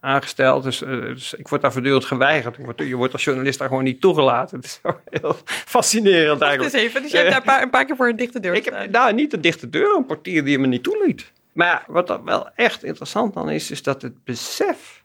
[0.00, 0.62] aangesteld.
[0.62, 2.56] Dus, eh, dus ik word daar voortdurend geweigerd.
[2.56, 4.56] Word, je wordt als journalist daar gewoon niet toegelaten.
[4.60, 6.74] Het is zo heel fascinerend eigenlijk.
[6.74, 8.64] even, dus je hebt daar een paar, een paar keer voor een dichte deur Ik
[8.64, 11.32] heb nou niet een dichte deur, een portier die me niet toeliet.
[11.58, 15.04] Maar wat dan wel echt interessant dan is, is dat het besef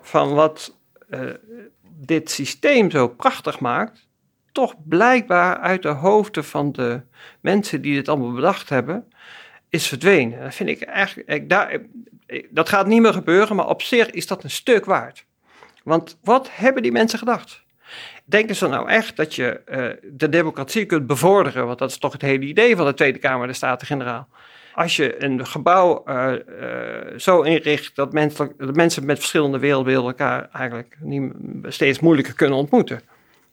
[0.00, 0.76] van wat
[1.10, 1.30] uh,
[1.82, 4.08] dit systeem zo prachtig maakt,
[4.52, 7.02] toch blijkbaar uit de hoofden van de
[7.40, 9.12] mensen die dit allemaal bedacht hebben,
[9.68, 10.40] is verdwenen.
[10.42, 11.80] Dat vind ik eigenlijk, ik, daar,
[12.50, 15.26] dat gaat niet meer gebeuren, maar op zich is dat een stuk waard.
[15.84, 17.64] Want wat hebben die mensen gedacht?
[18.24, 21.66] Denken ze nou echt dat je uh, de democratie kunt bevorderen?
[21.66, 24.28] Want dat is toch het hele idee van de Tweede Kamer, de Staten-Generaal.
[24.74, 30.10] Als je een gebouw uh, uh, zo inricht dat, mensen, dat mensen met verschillende wereldbeelden
[30.10, 31.32] elkaar eigenlijk niet,
[31.68, 33.00] steeds moeilijker kunnen ontmoeten.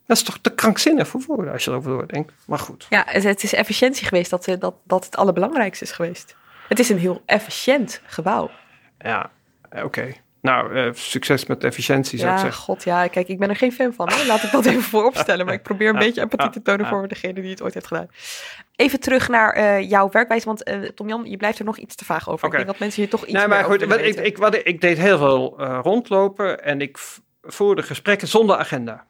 [0.05, 2.34] Dat is toch te krankzinnig voor woorden als je erover doordenkt.
[2.45, 2.86] Maar goed.
[2.89, 6.36] Ja, het is efficiëntie geweest dat, dat, dat het allerbelangrijkste is geweest.
[6.67, 8.49] Het is een heel efficiënt gebouw.
[8.99, 9.32] Ja,
[9.84, 10.13] oké.
[10.41, 12.63] Nou, uh, succes met efficiëntie zou ja, ik zeggen.
[12.63, 13.08] god, ja.
[13.08, 14.10] Kijk, ik ben er geen fan van.
[14.10, 14.25] Hè?
[14.25, 15.45] Laat ik dat even vooropstellen.
[15.45, 18.08] Maar ik probeer een beetje empathie te tonen voor degene die het ooit heeft gedaan.
[18.75, 20.45] Even terug naar uh, jouw werkwijze.
[20.45, 22.47] Want uh, Tom-Jan, je blijft er nog iets te vaag over.
[22.47, 22.60] Okay.
[22.60, 24.82] Ik denk dat mensen hier toch iets nee, maar goed, wat, ik, ik, wat, ik
[24.82, 26.63] deed heel veel rondlopen.
[26.63, 26.97] En ik
[27.41, 29.06] voerde gesprekken zonder agenda.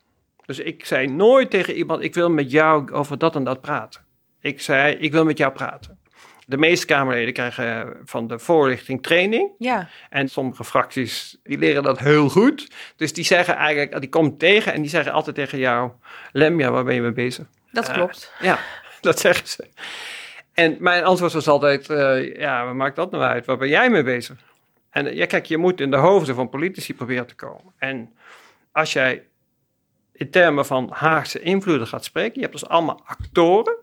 [0.45, 4.01] Dus ik zei nooit tegen iemand, ik wil met jou over dat en dat praten.
[4.41, 5.98] Ik zei, ik wil met jou praten.
[6.49, 9.51] De meeste Kamerleden krijgen van de voorlichting training.
[9.57, 9.89] Ja.
[10.09, 12.71] En sommige fracties die leren dat heel goed.
[12.95, 15.91] Dus die zeggen eigenlijk, die komen tegen en die zeggen altijd tegen jou:
[16.31, 17.45] Lemja, waar ben je mee bezig?
[17.71, 18.33] Dat uh, klopt.
[18.39, 18.59] Ja,
[19.01, 19.67] dat zeggen ze.
[20.53, 23.45] En mijn antwoord was altijd: uh, ja, wat maakt dat nou uit?
[23.45, 24.37] Waar ben jij mee bezig?
[24.89, 27.73] En ja, kijk, je moet in de hoofden van politici proberen te komen.
[27.77, 28.13] En
[28.71, 29.23] als jij
[30.11, 33.75] in termen van Haagse invloeden gaat spreken, je hebt dus allemaal actoren.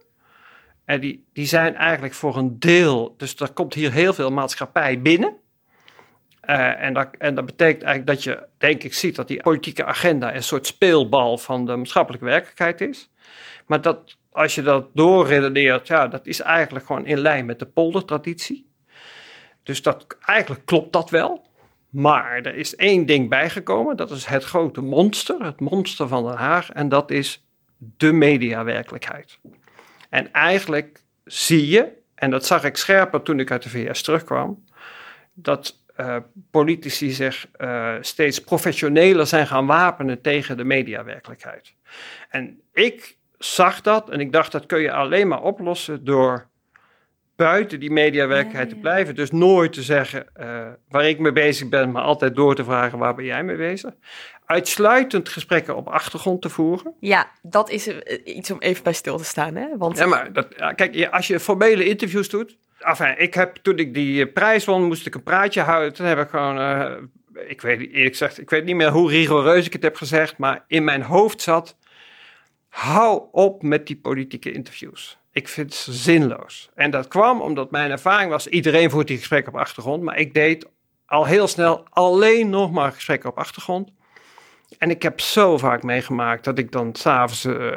[0.86, 5.00] En die, die zijn eigenlijk voor een deel, dus er komt hier heel veel maatschappij
[5.00, 5.36] binnen.
[6.48, 9.84] Uh, en, dat, en dat betekent eigenlijk dat je, denk ik, ziet dat die politieke
[9.84, 13.10] agenda een soort speelbal van de maatschappelijke werkelijkheid is.
[13.66, 17.66] Maar dat, als je dat doorredeneert, ja, dat is eigenlijk gewoon in lijn met de
[17.66, 18.70] poldertraditie.
[19.62, 21.44] Dus dat, eigenlijk klopt dat wel.
[21.90, 26.36] Maar er is één ding bijgekomen, dat is het grote monster, het monster van Den
[26.36, 27.46] Haag, en dat is
[27.78, 29.38] de mediawerkelijkheid.
[30.16, 34.64] En eigenlijk zie je, en dat zag ik scherper toen ik uit de VS terugkwam,
[35.34, 36.16] dat uh,
[36.50, 41.74] politici zich uh, steeds professioneler zijn gaan wapenen tegen de mediawerkelijkheid.
[42.28, 46.48] En ik zag dat en ik dacht dat kun je alleen maar oplossen door
[47.36, 49.14] buiten die mediawerkelijkheid te blijven.
[49.14, 52.98] Dus nooit te zeggen uh, waar ik mee bezig ben, maar altijd door te vragen
[52.98, 53.94] waar ben jij mee bezig.
[54.46, 56.94] Uitsluitend gesprekken op achtergrond te voeren.
[57.00, 57.88] Ja, dat is
[58.24, 59.54] iets om even bij stil te staan.
[59.54, 59.76] Hè?
[59.76, 59.98] Want...
[59.98, 62.56] Ja, maar dat, kijk, als je formele interviews doet.
[62.78, 65.92] Enfin, ik heb toen ik die prijs won, moest ik een praatje houden.
[65.92, 66.58] Toen heb ik gewoon.
[66.58, 66.92] Uh,
[67.48, 70.64] ik weet eerlijk gezegd, ik weet niet meer hoe rigoureus ik het heb gezegd, maar
[70.66, 71.76] in mijn hoofd zat.
[72.68, 75.18] Hou op met die politieke interviews.
[75.32, 76.70] Ik vind het zinloos.
[76.74, 80.34] En dat kwam omdat mijn ervaring was, iedereen voert die gesprekken op achtergrond, maar ik
[80.34, 80.66] deed
[81.06, 83.90] al heel snel alleen nog maar gesprekken op achtergrond.
[84.78, 87.70] En ik heb zo vaak meegemaakt dat ik dan s'avonds uh,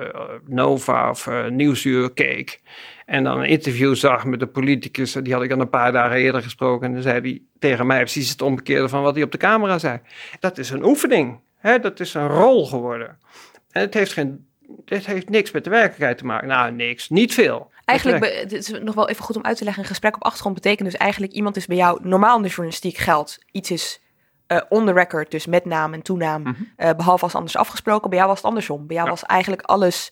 [0.45, 2.62] Nova of uh, Nieuwsuur keek.
[3.06, 5.12] En dan een interview zag met de politicus.
[5.12, 6.88] Die had ik dan een paar dagen eerder gesproken.
[6.88, 9.78] En dan zei hij tegen mij precies het omgekeerde van wat hij op de camera
[9.78, 9.99] zei.
[10.39, 11.39] Dat is een oefening.
[11.58, 11.80] Hè?
[11.80, 13.17] Dat is een rol geworden.
[13.71, 14.47] En het heeft geen
[14.86, 16.47] dit heeft niks met de werkelijkheid te maken.
[16.47, 17.10] Nou, niks.
[17.10, 17.71] Niet veel.
[17.86, 19.84] Eigenlijk, het is nog wel even goed om uit te leggen.
[19.84, 22.97] Een gesprek op achtergrond betekent dus eigenlijk iemand is bij jou, normaal in de journalistiek
[22.97, 24.02] geldt, iets is
[24.51, 26.71] uh, on the record, dus met naam en toenaam, mm -hmm.
[26.77, 28.09] uh, behalve als anders afgesproken.
[28.09, 28.88] Bij jou was het andersom.
[28.88, 29.13] Bij jou ja.
[29.13, 30.12] was eigenlijk alles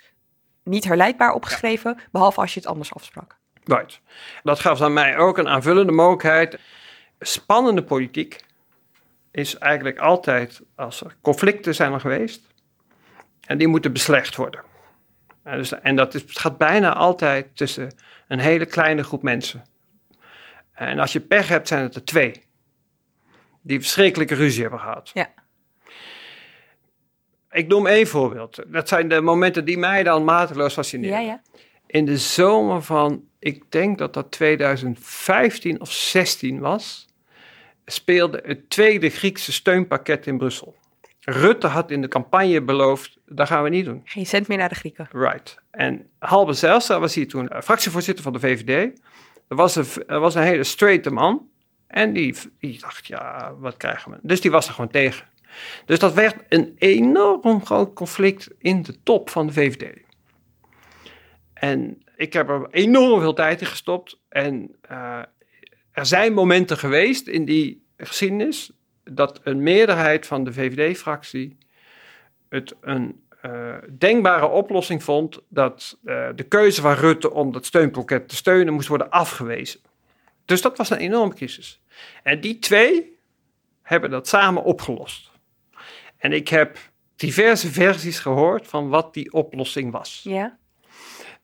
[0.64, 2.04] niet herleidbaar opgeschreven, ja.
[2.12, 3.38] behalve als je het anders afsprak.
[3.64, 4.02] Right.
[4.44, 6.60] Dat gaf aan mij ook een aanvullende mogelijkheid.
[7.20, 8.40] Spannende politiek
[9.32, 12.42] is eigenlijk altijd, als er conflicten zijn er geweest,
[13.46, 14.62] en die moeten beslecht worden.
[15.44, 17.96] En, dus, en dat is, gaat bijna altijd tussen
[18.28, 19.64] een hele kleine groep mensen.
[20.74, 22.47] En als je pech hebt, zijn het er twee.
[23.68, 25.12] Die verschrikkelijke ruzie hebben gehad.
[25.14, 25.30] Ja.
[27.52, 28.64] Ik noem één voorbeeld.
[28.68, 31.22] Dat zijn de momenten die mij dan mateloos fascineren.
[31.22, 31.42] Ja, ja.
[31.88, 37.08] In de zomer van, ik denk dat dat 2015 of 16 was,
[37.86, 40.76] speelde het tweede Griekse steunpakket in Brussel.
[41.20, 44.02] Rutte had in de campagne beloofd, dat gaan we niet doen.
[44.04, 45.08] Geen cent meer naar de Grieken.
[45.12, 45.58] Right.
[45.72, 49.00] En Halbe Zijlstra was hier toen fractievoorzitter van de VVD.
[49.48, 51.50] Er was een, er was een hele straighte man.
[51.88, 52.36] En die,
[52.80, 54.18] dacht, ja, wat krijgen we?
[54.22, 55.28] Dus die was er gewoon tegen.
[55.86, 60.06] Dus dat werd een enorm groot conflict in de top van de VVD.
[61.54, 64.20] En ik heb er enorm veel tijd in gestopt.
[64.30, 65.20] En uh,
[65.92, 68.72] er zijn momenten geweest in die geschiedenis
[69.04, 71.58] dat een meerderheid van de VVD-fractie
[72.50, 78.30] het een uh, denkbare oplossing vond dat uh, de keuze van Rutte om dat steunpakket
[78.30, 79.80] te steunen moest worden afgewezen.
[80.48, 81.82] Dus dat was een enorme crisis.
[82.24, 83.18] En die twee
[83.82, 85.32] hebben dat samen opgelost.
[86.18, 86.78] En ik heb
[87.16, 90.22] diverse versies gehoord van wat die oplossing was.
[90.24, 90.58] Ja.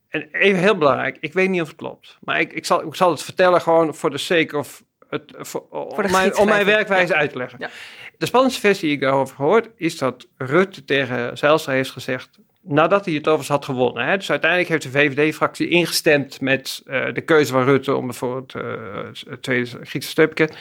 [0.08, 2.18] En even heel belangrijk, ik weet niet of het klopt.
[2.22, 4.84] Maar ik, ik, zal, ik zal het vertellen gewoon voor de sake of...
[5.10, 7.20] Het, voor, de om, mijn, om mijn werkwijze Ja.
[7.20, 7.60] uit te leggen.
[7.60, 7.70] Ja.
[8.18, 9.70] De spannendste versie die ik daarover gehoord...
[9.76, 12.39] is dat Rutte tegen Zijlstra heeft gezegd...
[12.63, 14.06] nadat hij het overigens had gewonnen.
[14.06, 16.41] Hè, dus uiteindelijk heeft de VVD-fractie ingestemd...
[16.41, 20.58] met eh, de keuze van Rutte om bijvoorbeeld eh, het tweede Griekse steunpakket...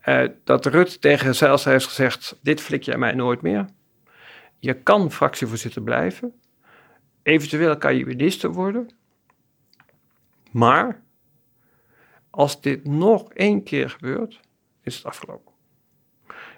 [0.00, 2.38] Eh, dat Rutte tegen Zijlstra heeft gezegd...
[2.42, 3.66] dit flik jij mij nooit meer.
[4.58, 6.34] Je kan fractievoorzitter blijven...
[7.22, 8.90] Eventueel kan je minister worden.
[10.50, 11.02] Maar
[12.30, 14.40] als dit nog één keer gebeurt,
[14.82, 15.51] is het afgelopen.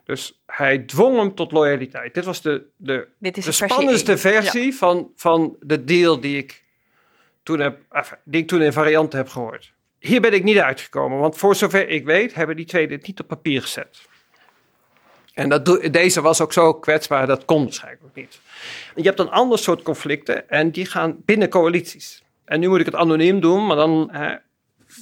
[0.05, 2.15] Dus hij dwong hem tot loyaliteit.
[2.15, 6.37] Dit was de, de, Dit is de versie spannendste versie van, van de deal die
[6.37, 6.65] ik,
[7.43, 9.73] toen heb, enfin, die ik toen in varianten heb gehoord.
[9.99, 13.21] Hier ben ik niet uitgekomen, want voor zover ik weet hebben die twee dit niet
[13.21, 14.09] op papier gezet.
[15.35, 18.41] En dat, deze was ook zo kwetsbaar, dat kon waarschijnlijk ook niet.
[18.97, 22.23] Je hebt een ander soort conflicten en die gaan binnen coalities.
[22.45, 24.33] En nu moet ik het anoniem doen, maar dan eh,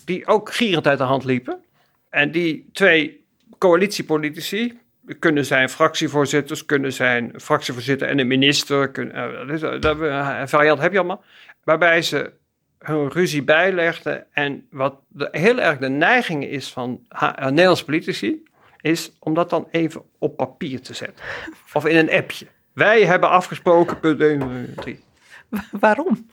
[0.04, 1.64] die ook gierend uit de hand liepen.
[2.08, 3.24] En die twee
[3.58, 4.78] coalitiepolitici
[5.18, 8.90] kunnen zijn fractievoorzitters, kunnen zijn fractievoorzitter en een minister.
[8.90, 9.14] Kunnen,
[9.48, 11.24] eh, dat eh, een variant heb je allemaal.
[11.64, 12.32] Waarbij ze
[12.78, 14.26] hun ruzie bijlegden.
[14.32, 18.42] En wat de, heel erg de neiging is van eh, Nederlandse politici,
[18.80, 21.24] is om dat dan even op papier te zetten.
[21.72, 22.46] Of in een appje.
[22.72, 25.04] Wij hebben afgesproken, punt 1, 3.
[25.70, 26.30] Waarom?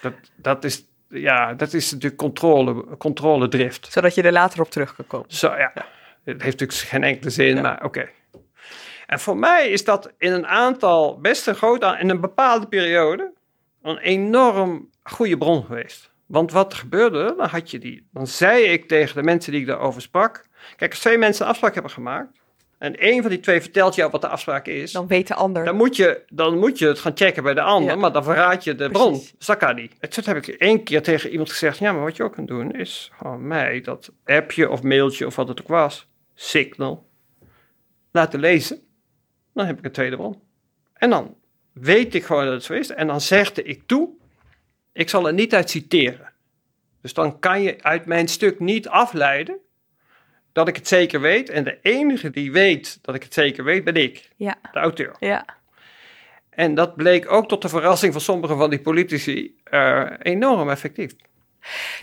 [0.00, 3.92] Dat, dat, is, ja, dat is natuurlijk controle, controledrift.
[3.92, 5.26] Zodat je er later op terug kan komen.
[5.30, 5.72] Zo ja,
[6.24, 8.08] het heeft natuurlijk geen enkele zin, maar oké.
[9.06, 13.32] En voor mij is dat in een aantal, best een groot in een bepaalde periode,
[13.82, 16.10] een enorm goede bron geweest.
[16.26, 19.66] Want wat gebeurde, dan had je die, dan zei ik tegen de mensen die ik
[19.66, 22.42] daarover sprak, kijk, als twee mensen een afspraak hebben gemaakt,
[22.78, 25.64] en één van die twee vertelt jou wat de afspraak is, Dan weet de ander.
[25.64, 27.96] dan moet, je, dan moet je het gaan checken bij de ander, Ja.
[28.00, 29.34] maar dan verraad je de Precies.
[29.38, 29.56] bron.
[29.56, 29.92] Kan niet.
[30.00, 32.46] En toen heb ik één keer tegen iemand gezegd, ja, maar wat je ook kan
[32.46, 37.08] doen is gewoon mij dat appje of mailtje of wat het ook was, signal,
[38.10, 38.78] laten lezen.
[39.54, 40.42] Dan heb ik een tweede bron.
[40.92, 41.36] En dan
[41.72, 42.90] weet ik gewoon dat het zo is.
[42.90, 44.10] En dan zegde ik toe,
[44.92, 46.32] ik zal er niet uit citeren.
[47.00, 49.58] Dus dan kan je uit mijn stuk niet afleiden
[50.52, 51.50] dat ik het zeker weet.
[51.50, 55.16] En de enige die weet dat ik het zeker weet, ben ik, Ja, de auteur.
[55.20, 55.44] ja.
[56.50, 61.12] En dat bleek ook tot de verrassing van sommige van die politici eh, enorm effectief.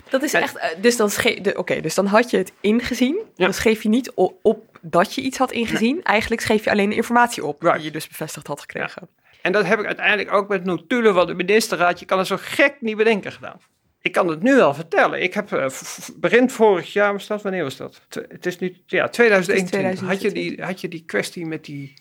[0.08, 0.56] Dat is echt.
[0.56, 1.10] eh, Dus dan,
[1.56, 3.14] oké, dus dan had je het ingezien.
[3.34, 3.44] Ja.
[3.44, 6.02] Dan schreef je niet op dat je iets had ingezien.
[6.02, 7.76] Eigenlijk schreef je alleen de informatie op Right.
[7.76, 9.08] die je dus bevestigd had gekregen.
[9.42, 11.98] En dat heb ik uiteindelijk ook met notulen van de ministerraad.
[12.00, 13.60] Je kan het zo gek niet bedenken gedaan.
[14.00, 15.22] Ik kan het nu al vertellen.
[15.22, 18.00] Ik heb v- begin vorig jaar, was dat, wanneer was dat?
[18.08, 20.00] T- Het is nu, ja, 2021.
[20.08, 20.56] Had je, 2021.
[20.56, 21.94] die, had je die kwestie met die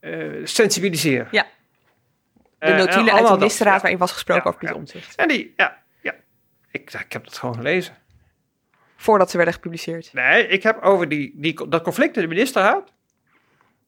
[0.00, 0.12] eh,
[0.44, 1.28] sensibiliseren?
[1.30, 1.46] Ja.
[2.58, 3.80] De en notulen uit de ministerraad ja.
[3.80, 4.74] waarin was gesproken Ja, over ja.
[4.74, 5.14] Omtzigt.
[5.16, 5.82] En die, ja.
[6.76, 7.96] Ik, ik heb dat gewoon gelezen.
[8.96, 10.12] Voordat ze werden gepubliceerd.
[10.12, 12.92] Nee, ik heb over die, die, dat conflict in de ministerraad.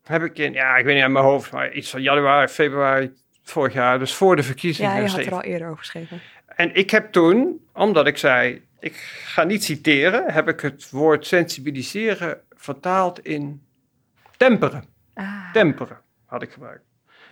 [0.05, 3.13] Heb ik in, ja, ik weet niet aan mijn hoofd, maar iets van januari, februari
[3.43, 4.91] vorig jaar, dus voor de verkiezingen.
[4.91, 6.21] Ja, je had er al eerder over geschreven.
[6.47, 11.27] En ik heb toen, omdat ik zei, ik ga niet citeren, heb ik het woord
[11.27, 13.67] sensibiliseren vertaald in
[14.37, 14.85] temperen.
[15.15, 16.85] Ah, Temperen had ik gebruikt.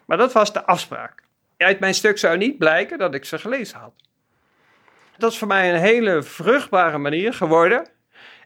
[0.04, 1.22] Maar dat was de afspraak.
[1.56, 3.94] Uit mijn stuk zou niet blijken dat ik ze gelezen had.
[5.18, 7.88] Dat is voor mij een hele vruchtbare manier geworden.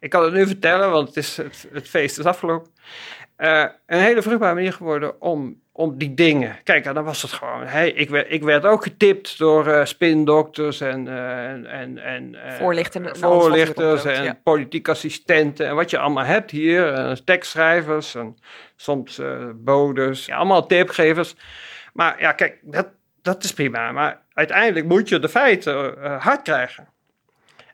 [0.01, 2.71] Ik kan het nu vertellen, want het, is, het, het feest is afgelopen.
[3.37, 6.59] Eh, een hele vruchtbare manier geworden om, om die dingen.
[6.63, 7.67] Kijk, en dan was het gewoon.
[7.67, 12.37] Hey, ik, werd, ik werd ook getipt door eh spindokters en, eh, en, en, en
[12.59, 14.39] voorlichters loopt, en ja.
[14.43, 17.21] politieke assistenten en wat je allemaal hebt hier.
[17.25, 18.37] tekstschrijvers en
[18.77, 19.21] soms
[19.55, 20.27] bodes.
[20.27, 21.35] Ja, allemaal tipgevers.
[21.93, 22.89] Maar ja, kijk, dat,
[23.23, 23.93] dat is prima.
[23.93, 26.89] Maar uiteindelijk moet je de feiten eh, hard krijgen.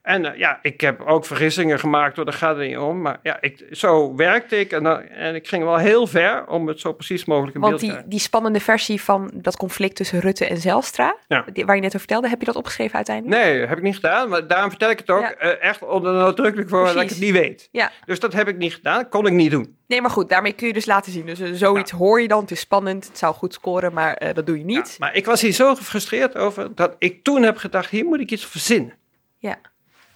[0.07, 3.01] En eh, ja, ik heb ook vergissingen gemaakt, hoor, daar gaat het niet om.
[3.03, 6.66] Maar ja, ik, zo werkte ik en, dan- en ik ging wel heel ver om
[6.69, 8.16] het zo precies mogelijk in Want beeld te die, krijgen.
[8.16, 11.45] die spannende versie van dat conflict tussen Rutte en Zelstra, Ja.
[11.53, 13.42] die- waar je net over vertelde, heb je dat opgeschreven uiteindelijk?
[13.42, 14.29] Nee, heb ik niet gedaan.
[14.29, 15.35] Maar daarom vertel ik het ook Ja.
[15.35, 17.69] eh, echt onder nadrukkelijk voor dat ik het niet weet.
[17.73, 17.90] Ja.
[18.05, 19.77] Dus dat heb ik niet gedaan, kon ik niet doen.
[19.87, 21.27] Nee, maar goed, daarmee kun je dus laten zien.
[21.27, 24.46] Dus eh, zoiets hoor je dan, het is spannend, het zou goed scoren, maar dat
[24.46, 24.96] doe je Ja, niet.
[24.98, 28.31] maar ik was hier zo gefrustreerd over dat ik toen heb gedacht, hier moet ik
[28.31, 28.94] iets verzinnen.
[29.38, 29.57] Ja.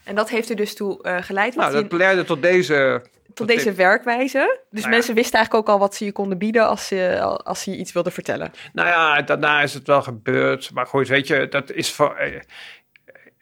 [0.05, 3.03] En dat heeft er dus toe eh, geleid Nou, dat leidde tot deze...
[3.35, 3.77] tot deze dit.
[3.77, 4.59] werkwijze.
[4.71, 4.89] Dus ja.
[4.89, 7.77] mensen wisten eigenlijk ook al wat ze je konden bieden als ze, als ze je
[7.77, 8.53] iets wilden vertellen.
[8.73, 10.71] Nou ja, daarna is het wel gebeurd.
[10.75, 12.15] Maar goed, weet je, dat is voor.
[12.17, 12.41] eh,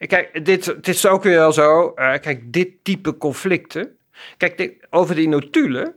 [0.09, 1.93] kijk, dit, het is ook weer wel zo.
[1.95, 3.97] eh, kijk, dit type conflicten.
[4.37, 5.95] Kijk, dit- over die notulen.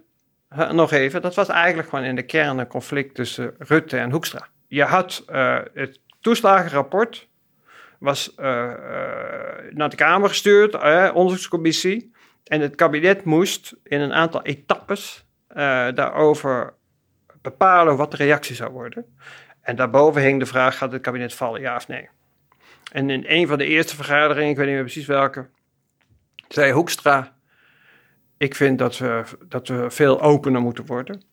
[0.50, 1.22] eh, nog even.
[1.22, 4.48] Dat was eigenlijk gewoon in de kern een conflict tussen Rutte en Hoekstra.
[4.68, 7.28] Je had eh, het toeslagenrapport.
[8.02, 10.74] Was eh, eh, naar de Kamer gestuurd,
[11.14, 12.12] onderzoekscommissie.
[12.44, 16.74] En het kabinet moest in een aantal etappes eh, daarover
[17.42, 19.18] bepalen wat de reactie zou worden.
[19.62, 22.10] En daarboven hing de vraag: gaat het kabinet vallen, ja of nee?
[22.92, 25.50] En in een van de eerste vergaderingen, ik weet niet meer precies welke,
[26.48, 27.36] zei Hoekstra:
[28.38, 31.24] Ik vind dat we, dat we veel opener moeten worden.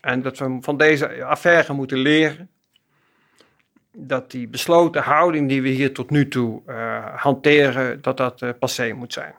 [0.00, 2.50] En dat we van deze affaire moeten leren.
[3.98, 8.50] Dat die besloten houding die we hier tot nu toe eh, hanteren, dat dat eh,
[8.58, 9.34] passé moet zijn.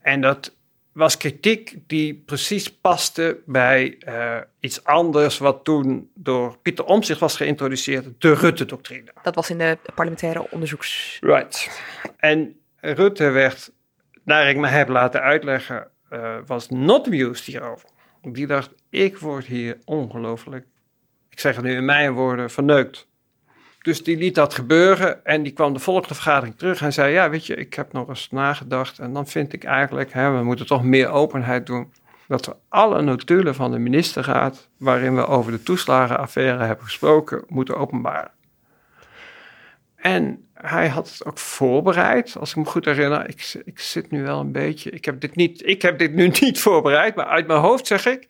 [0.00, 0.54] En dat
[0.92, 7.36] was kritiek die precies paste bij eh, iets anders wat toen door Pieter Omtzigt was
[7.36, 9.12] geïntroduceerd, de Rutte-doctrine.
[9.22, 11.18] Dat was in de parlementaire onderzoeks...
[11.20, 11.82] Right.
[12.16, 13.72] En Rutte werd,
[14.24, 15.88] naar ik me heb laten uitleggen,
[16.46, 17.88] was not amused hierover.
[18.22, 20.66] Die dacht, ik word hier ongelooflijk,
[21.30, 23.08] ik zeg het nu in mijn woorden, verneukt.
[23.82, 27.30] Dus die liet dat gebeuren en die kwam de volgende vergadering terug en zei, ja
[27.30, 30.66] weet je, ik heb nog eens nagedacht en dan vind ik eigenlijk, hè, we moeten
[30.66, 31.92] toch meer openheid doen.
[32.28, 37.76] Dat we alle notulen van de ministerraad, waarin we over de toeslagenaffaire hebben gesproken, moeten
[37.76, 38.30] openbaren.
[39.96, 43.28] En hij had het ook voorbereid, als ik me goed herinner.
[43.28, 44.90] Ik, ik zit nu wel een beetje.
[44.90, 48.06] Ik heb dit, niet, ik heb dit nu niet voorbereid, maar uit mijn hoofd zeg
[48.06, 48.28] ik.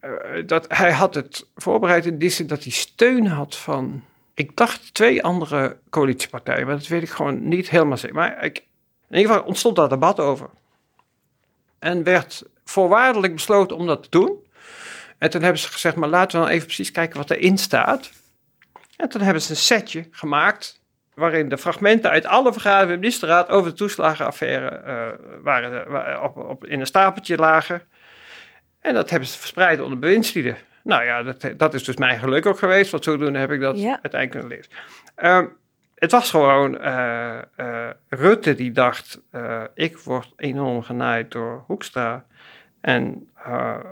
[0.00, 0.10] Eh,
[0.46, 4.04] dat hij had het voorbereid in die zin dat hij steun had van.
[4.34, 8.16] Ik dacht twee andere coalitiepartijen, maar dat weet ik gewoon niet helemaal zeker.
[8.16, 8.56] Maar ik,
[9.08, 10.50] in ieder geval ontstond daar debat over.
[11.78, 14.46] En werd voorwaardelijk besloten om dat te doen.
[15.18, 18.10] En toen hebben ze gezegd, maar laten we dan even precies kijken wat erin staat.
[18.96, 20.80] En toen hebben ze een setje gemaakt
[21.14, 26.20] waarin de fragmenten uit alle vergaderingen van de ministerraad over de toeslagenaffaire eh, waren, wa-
[26.22, 27.82] op, op, in een stapeltje lagen.
[28.88, 30.56] En dat hebben ze verspreid onder bewindslieden.
[30.82, 33.80] Nou ja, dat, dat is dus mijn geluk ook geweest, want zodoende heb ik dat
[33.80, 33.98] Ja.
[34.02, 34.72] uiteindelijk kunnen lezen.
[35.14, 35.46] Ehm,
[35.94, 42.24] het was gewoon eh, eh, Rutte die dacht, eh, ik word enorm genaaid door Hoekstra.
[42.80, 43.28] En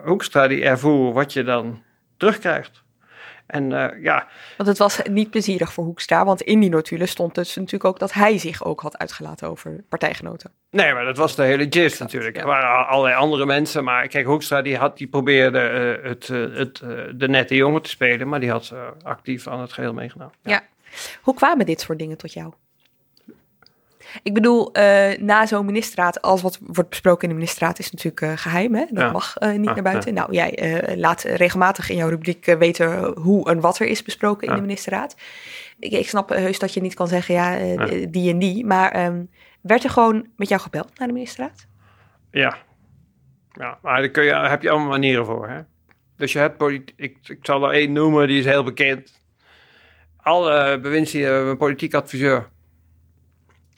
[0.05, 1.83] Hoekstra die ervoer wat je dan
[2.17, 2.83] terugkrijgt.
[3.47, 4.27] En eh, ja,
[4.57, 7.99] Want het was niet plezierig voor Hoekstra, want in die notulen stond dus natuurlijk ook
[7.99, 10.51] dat hij zich ook had uitgelaten over partijgenoten.
[10.71, 12.35] Nee, maar dat was de hele gist natuurlijk.
[12.37, 12.41] ja.
[12.41, 16.29] Er waren al- allerlei andere mensen, maar kijk, Hoekstra die, had, die probeerde eh, het,
[16.29, 16.83] eh, het,
[17.21, 18.73] de nette jongen te spelen, maar die had
[19.03, 20.35] actief aan het geheel meegenomen.
[20.43, 20.63] Ja.
[21.21, 22.53] Hoe kwamen dit soort dingen tot jou?
[24.23, 28.21] Ik bedoel, eh, na zo'n ministerraad, alles wat wordt besproken in de ministerraad is natuurlijk
[28.21, 28.75] eh, geheim.
[28.75, 28.85] Hè?
[28.91, 29.11] Dat Ja.
[29.11, 30.15] mag eh, niet Ja, naar buiten.
[30.15, 34.55] Nou, jij laat regelmatig in jouw rubriek weten hoe en wat er is besproken in
[34.55, 35.17] de ministerraad.
[35.79, 37.77] Ik, ik snap heus dat je niet kan zeggen, ja,
[38.09, 38.67] die en die.
[38.67, 39.25] Maar ehm,
[39.61, 41.67] werd er gewoon met jou gebeld naar de ministerraad?
[42.31, 42.57] Ja,
[43.53, 45.49] ja maar daar kun je, daar heb je allemaal manieren voor.
[45.49, 45.61] Hè?
[46.17, 49.21] Dus je hebt politiek, ik, ik zal er één noemen, die is heel bekend.
[50.17, 52.49] Alle bewindslieden hebben een politiek adviseur.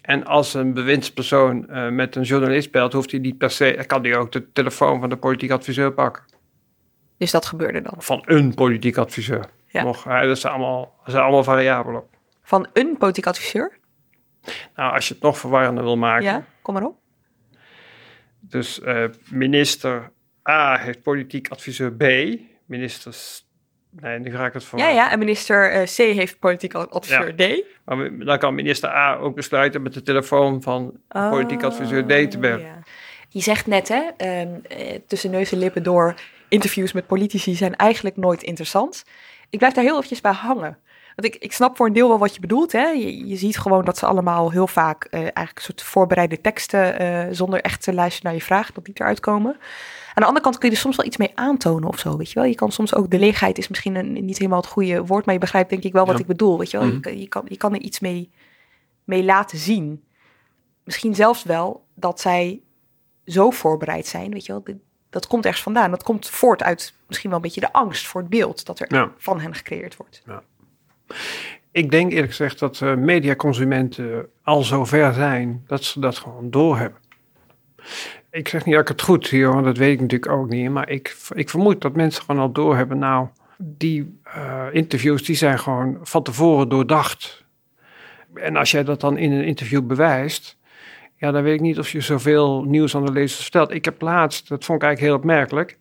[0.09, 4.02] En als een bewindspersoon eh, met een journalist belt, hoeft hij niet per se, kan
[4.02, 6.24] hij ook de telefoon van de politiek adviseur pakken.
[7.16, 7.94] Dus dat gebeurde dan.
[7.98, 9.44] Van een politiek adviseur.
[9.66, 9.82] Ja.
[9.82, 12.02] Nog, dat, zijn allemaal, dat zijn allemaal variabelen.
[12.42, 13.78] Van een politiek adviseur?
[14.74, 16.24] Nou, als je het nog verwarrender wil maken.
[16.24, 16.98] Ja, kom maar op.
[18.40, 20.11] Dus eh, minister
[20.48, 22.04] A heeft politiek adviseur B.
[22.66, 23.14] Minister...
[23.91, 24.78] Nee, nu ga ik het voor.
[24.78, 27.64] Ja, ja, en minister eh, C heeft politiek adviseur D.
[27.84, 32.30] Maar dan kan minister A ook besluiten met de telefoon van de politiek adviseur D
[32.30, 32.59] te bellen.
[32.59, 32.82] Oh, ja.
[33.28, 36.14] Je zegt net, hè, ehm, eh, tussen neus en lippen door,
[36.49, 39.05] interviews met politici zijn eigenlijk nooit interessant.
[39.51, 40.78] Ik blijf daar heel eventjes bij hangen.
[41.18, 42.72] Want ik, ik snap voor een deel wel wat je bedoelt.
[42.72, 42.86] Hè?
[42.88, 46.98] Je, je ziet gewoon dat ze allemaal heel vaak eh, eigenlijk een soort voorbereide teksten,
[46.98, 49.52] eh, zonder echt te luisteren naar je vraag, dat die eruit komen.
[49.52, 52.28] Aan de andere kant kun je er soms wel iets mee aantonen of zo, weet
[52.28, 52.48] je wel.
[52.48, 55.34] Je kan soms ook, de leegheid is misschien een, niet helemaal het goede woord, maar
[55.34, 56.20] je begrijpt denk ik wel wat Ja.
[56.20, 56.86] ik bedoel, weet je wel.
[56.86, 56.94] Mhm.
[56.96, 58.30] je, kan- je, kan, je kan er iets mee,
[59.04, 60.04] mee laten zien.
[60.84, 62.60] Misschien zelfs wel dat zij
[63.24, 64.76] zo voorbereid zijn, weet je wel.
[65.10, 65.90] Dat komt ergens vandaan.
[65.90, 68.94] Dat komt voort uit misschien wel een beetje de angst voor het beeld dat er
[68.94, 69.12] Ja.
[69.16, 70.22] van hen gecreëerd wordt.
[71.70, 77.00] Ik denk eerlijk gezegd dat eh, mediaconsumenten al zover zijn dat ze dat gewoon doorhebben.
[78.30, 80.70] Ik zeg niet dat ik het goed zie, want dat weet ik natuurlijk ook niet.
[80.70, 82.98] Maar ik, ik vermoed dat mensen gewoon al doorhebben.
[82.98, 83.28] Nou,
[83.59, 87.44] die eh, interviews die zijn gewoon van tevoren doordacht.
[88.34, 90.59] En als jij dat dan in een interview bewijst,
[91.16, 93.70] ja, dan weet ik niet of je zoveel nieuws aan de lezers vertelt.
[93.70, 95.78] Ik heb laatst, dat vond ik eigenlijk heel opmerkelijk.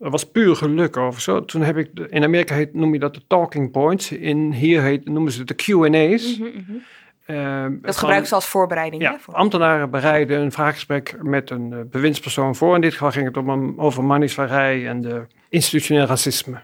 [0.00, 1.44] Dat was puur geluk of zo.
[1.44, 4.12] Toen heb ik, in Amerika heet, noem je dat de talking points.
[4.12, 6.38] In hier heet, noemen ze het de Q&A's.
[6.38, 6.76] Mhm, mhm.
[7.24, 9.02] Eh, Dat gebruiken ze als voorbereiding.
[9.02, 12.74] Ja, hè, voor- ambtenaren bereiden een vraaggesprek met een eh, bewindspersoon voor.
[12.74, 16.58] In dit geval ging het om een, over manisvarij en de institutioneel racisme.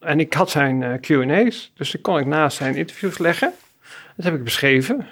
[0.00, 3.52] En ik had zijn eh, Q&A's, dus die kon ik naast zijn interviews leggen.
[4.16, 5.06] Dat heb ik beschreven.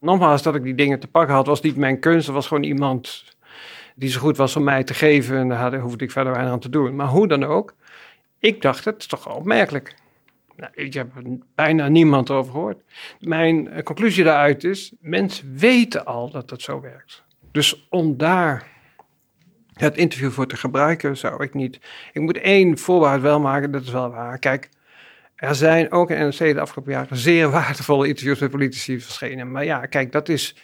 [0.00, 2.28] Nogmaals, dat ik die dingen te pakken had, was niet mijn kunst.
[2.28, 3.24] Er was gewoon iemand
[3.98, 5.36] die zo goed was om mij te geven.
[5.36, 6.96] En daar hoefde ik verder weinig aan te doen.
[6.96, 7.74] Maar hoe dan ook,
[8.38, 9.94] ik dacht, het is toch wel opmerkelijk.
[10.56, 12.82] Nou, ik heb er bijna niemand over gehoord.
[13.20, 17.22] Mijn eh, conclusie daaruit is, mensen weten al dat het zo werkt.
[17.52, 18.66] Dus om daar
[19.72, 21.80] het interview voor te gebruiken, zou ik niet...
[22.12, 24.38] Ik moet één voorbehoud wel maken, dat is wel waar.
[24.38, 24.68] Kijk,
[25.34, 29.50] er zijn ook in NRC de afgelopen jaren zeer waardevolle interviews met politici verschenen.
[29.50, 30.56] Maar ja, kijk, dat is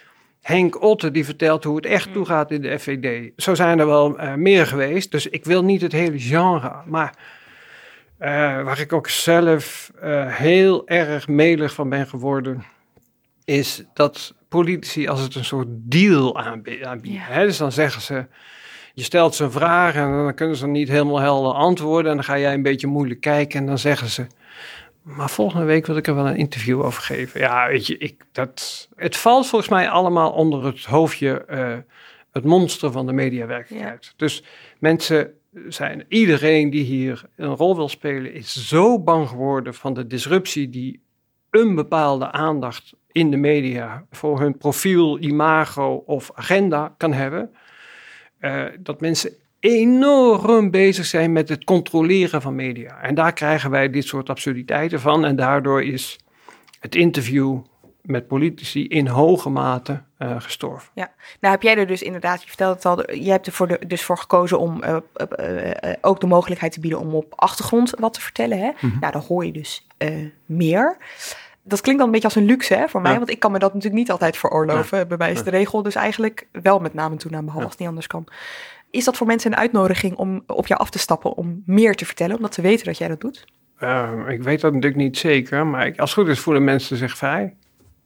[0.44, 3.32] Henk Otte die vertelt hoe het echt toegaat in de FVD.
[3.36, 5.10] Zo zijn er wel eh, meer geweest.
[5.10, 7.14] Dus ik wil niet het hele genre, maar
[8.18, 8.30] eh,
[8.62, 12.64] waar ik ook zelf eh, heel erg melig van ben geworden,
[13.44, 17.20] is dat politici als het een soort deal aanbi- aanbieden.
[17.20, 17.26] Ja.
[17.26, 17.44] Hè?
[17.46, 18.26] Dus dan zeggen ze,
[18.94, 22.10] je stelt ze een vraag en dan kunnen ze niet helemaal helder antwoorden.
[22.10, 24.26] En dan ga jij een beetje moeilijk kijken en dan zeggen ze,
[25.04, 27.40] maar volgende week wil ik er wel een interview over geven.
[27.40, 31.76] Ja, weet je, ik, dat, het valt volgens mij allemaal onder het hoofdje eh,
[32.32, 34.12] het monster van de mediawerkelijkheid.
[34.16, 34.44] Dus
[34.78, 35.34] mensen
[35.68, 40.70] zijn, iedereen die hier een rol wil spelen, is zo bang geworden van de disruptie
[40.70, 41.02] die
[41.50, 47.54] een bepaalde aandacht in de media voor hun profiel, imago of agenda kan hebben.
[48.38, 49.32] eh, dat mensen
[49.64, 53.00] enorm bezig zijn met het controleren van media.
[53.02, 55.24] En daar krijgen wij dit soort absurditeiten van.
[55.24, 56.18] En daardoor is
[56.80, 57.58] het interview
[58.02, 60.90] met politici in hoge mate eh, gestorven.
[60.94, 61.06] Nou
[61.40, 64.02] heb jij er dus inderdaad, je vertelde het al, je hebt er voor de, dus
[64.02, 68.20] voor gekozen om eh, eh, ook de mogelijkheid te bieden om op achtergrond wat te
[68.20, 68.58] vertellen.
[68.58, 68.70] Hè?
[68.80, 68.98] Mhm.
[69.00, 69.86] Nou, dan hoor je dus
[70.46, 70.96] meer.
[71.62, 73.18] Dat klinkt dan een beetje als een luxe hè, voor mij, Ja.
[73.18, 75.08] want ik kan me dat natuurlijk niet altijd veroorloven.
[75.08, 77.64] Bij mij is de regel dus eigenlijk wel met naam en toenaam, behalve Ja.
[77.64, 78.26] als het niet anders kan.
[78.94, 82.04] Is dat voor mensen een uitnodiging om op jou af te stappen, om meer te
[82.04, 83.44] vertellen, omdat ze weten dat jij dat doet?
[83.78, 86.96] Eh, ik weet dat natuurlijk niet zeker, maar ik, als het goed is voelen mensen
[86.96, 87.56] zich vrij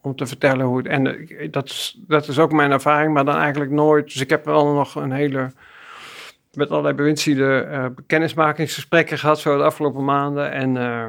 [0.00, 0.86] om te vertellen hoe het...
[0.86, 4.04] En eh, dat is, dat is ook mijn ervaring, maar dan eigenlijk nooit.
[4.04, 5.52] Dus ik heb wel nog een hele...
[6.52, 10.52] Met allerlei bewindslieden eh kennismakingsgesprekken gehad zo de afgelopen maanden.
[10.52, 11.06] En eh,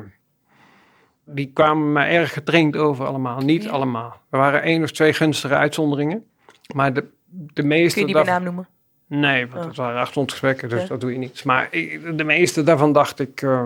[1.25, 3.39] die kwamen mij erg getraind over allemaal.
[3.39, 3.69] Niet Ja.
[3.69, 4.21] allemaal.
[4.30, 6.25] Er waren één of twee gunstige uitzonderingen.
[6.73, 7.05] Maar de,
[7.53, 7.99] de meeste...
[7.99, 8.67] Kun je die bij naam noemen?
[9.10, 9.68] Nee, want Oh.
[9.68, 10.88] het waren achtergrondgesprekken, dus Ja.
[10.88, 11.43] dat doe je niet.
[11.43, 13.64] Maar ik- de meeste daarvan dacht ik, eh,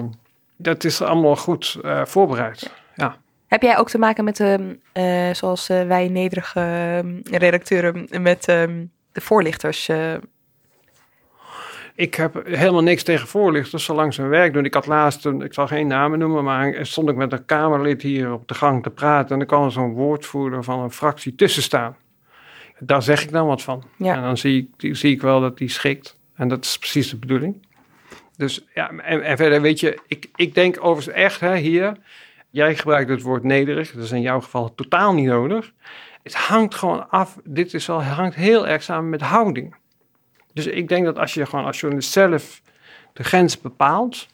[0.56, 2.72] dat is allemaal goed eh, voorbereid.
[2.96, 3.16] Ja.
[3.48, 8.86] Heb jij ook te maken met, ehm, eh, zoals wij nederige ehm, redacteuren, met ehm,
[9.12, 9.90] de voorlichters?
[11.96, 14.66] Ik heb helemaal niks tegen voorlichters, zolang ze hun werk doen.
[14.66, 18.02] Ik had laatst, een, ik zal geen namen noemen, maar stond ik met een Kamerlid
[18.02, 19.36] hier op de gang te praten.
[19.36, 21.96] En er kwam zo'n woordvoerder van een fractie tussen staan.
[22.80, 23.84] Daar zeg ik dan wat van.
[23.96, 24.16] Ja.
[24.16, 26.18] En dan zie ik, zie ik wel dat die schikt.
[26.36, 27.66] En dat is precies de bedoeling.
[28.38, 31.98] Dus ja, en, en verder weet je, ik, ik denk overigens echt hè, hier,
[32.50, 35.72] jij gebruikt het woord nederig, dat is in jouw geval totaal niet nodig.
[36.24, 39.76] Het hangt gewoon af, dit is wel, hangt heel erg samen met houding.
[40.54, 42.62] Dus ik denk dat als je gewoon als journalist zelf
[43.14, 44.28] de grens bepaalt,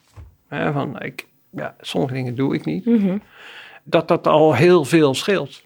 [0.48, 2.86] hè, van ik, ja, sommige dingen doe ik niet,
[3.82, 5.62] dat dat al heel veel scheelt.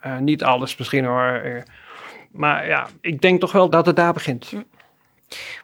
[0.00, 1.62] Eh, niet alles misschien hoor, eh,
[2.30, 4.52] maar ja, ik denk toch wel dat het daar begint.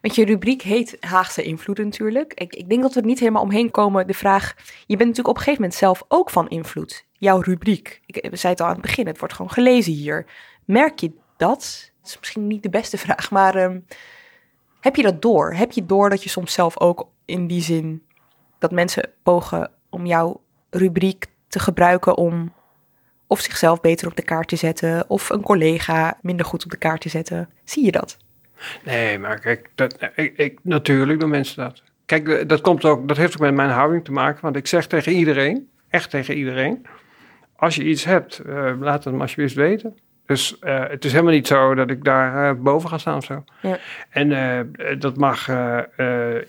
[0.00, 2.34] Want je rubriek heet Haagse invloed natuurlijk.
[2.34, 4.06] Ik, ik denk dat we niet helemaal omheen komen.
[4.06, 4.54] De vraag,
[4.86, 7.06] je bent natuurlijk op een gegeven moment zelf ook van invloed.
[7.12, 10.26] Jouw rubriek, ik we zei het al aan het begin, het wordt gewoon gelezen hier.
[10.64, 11.92] Merk je dat?
[12.00, 13.80] Dat is misschien niet de beste vraag, maar ehm,
[14.80, 15.54] heb je dat door?
[15.54, 18.02] Heb je door dat je soms zelf ook in die zin,
[18.58, 20.40] dat mensen pogen om jouw
[20.70, 22.52] rubriek te gebruiken om
[23.26, 26.76] of zichzelf beter op de kaart te zetten, of een collega minder goed op de
[26.76, 27.48] kaart te zetten?
[27.64, 28.16] Zie je dat?
[28.84, 31.82] Nee, maar kijk, dat, ik, ik, natuurlijk doen mensen dat.
[32.06, 34.42] Kijk, eh, dat, komt ook, dat heeft ook met mijn houding te maken.
[34.42, 36.86] Want ik zeg tegen iedereen, echt tegen iedereen...
[37.56, 39.96] als je iets hebt, eh, laat het me alsjeblieft weten.
[40.26, 43.44] Dus eh, het is helemaal niet zo dat ik daar boven ga staan of zo.
[43.60, 43.78] Ja.
[44.10, 45.50] En dat mag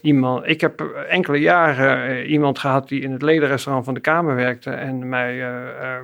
[0.02, 0.48] iemand...
[0.48, 4.70] Ik heb enkele jaren iemand gehad die in het ledenrestaurant van de Kamer werkte...
[4.70, 6.02] en mij eh, eh,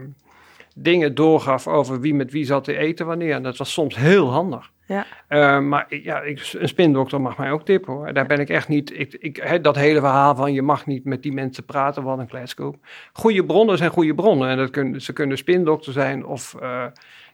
[0.75, 3.33] dingen doorgaf over wie met wie zat te eten wanneer.
[3.33, 4.71] En dat was soms heel handig.
[4.87, 5.05] Ja.
[5.29, 8.13] Uh, maar ja, ik, een spindokter mag mij ook tippen hoor.
[8.13, 8.99] Daar ben ik echt niet.
[8.99, 12.27] Ik, ik, dat hele verhaal van je mag niet met die mensen praten, wat een
[12.27, 12.75] kletskoop.
[13.13, 14.49] Goede bronnen zijn goede bronnen.
[14.49, 16.85] En dat kunnen, ze kunnen spindokter zijn of eh,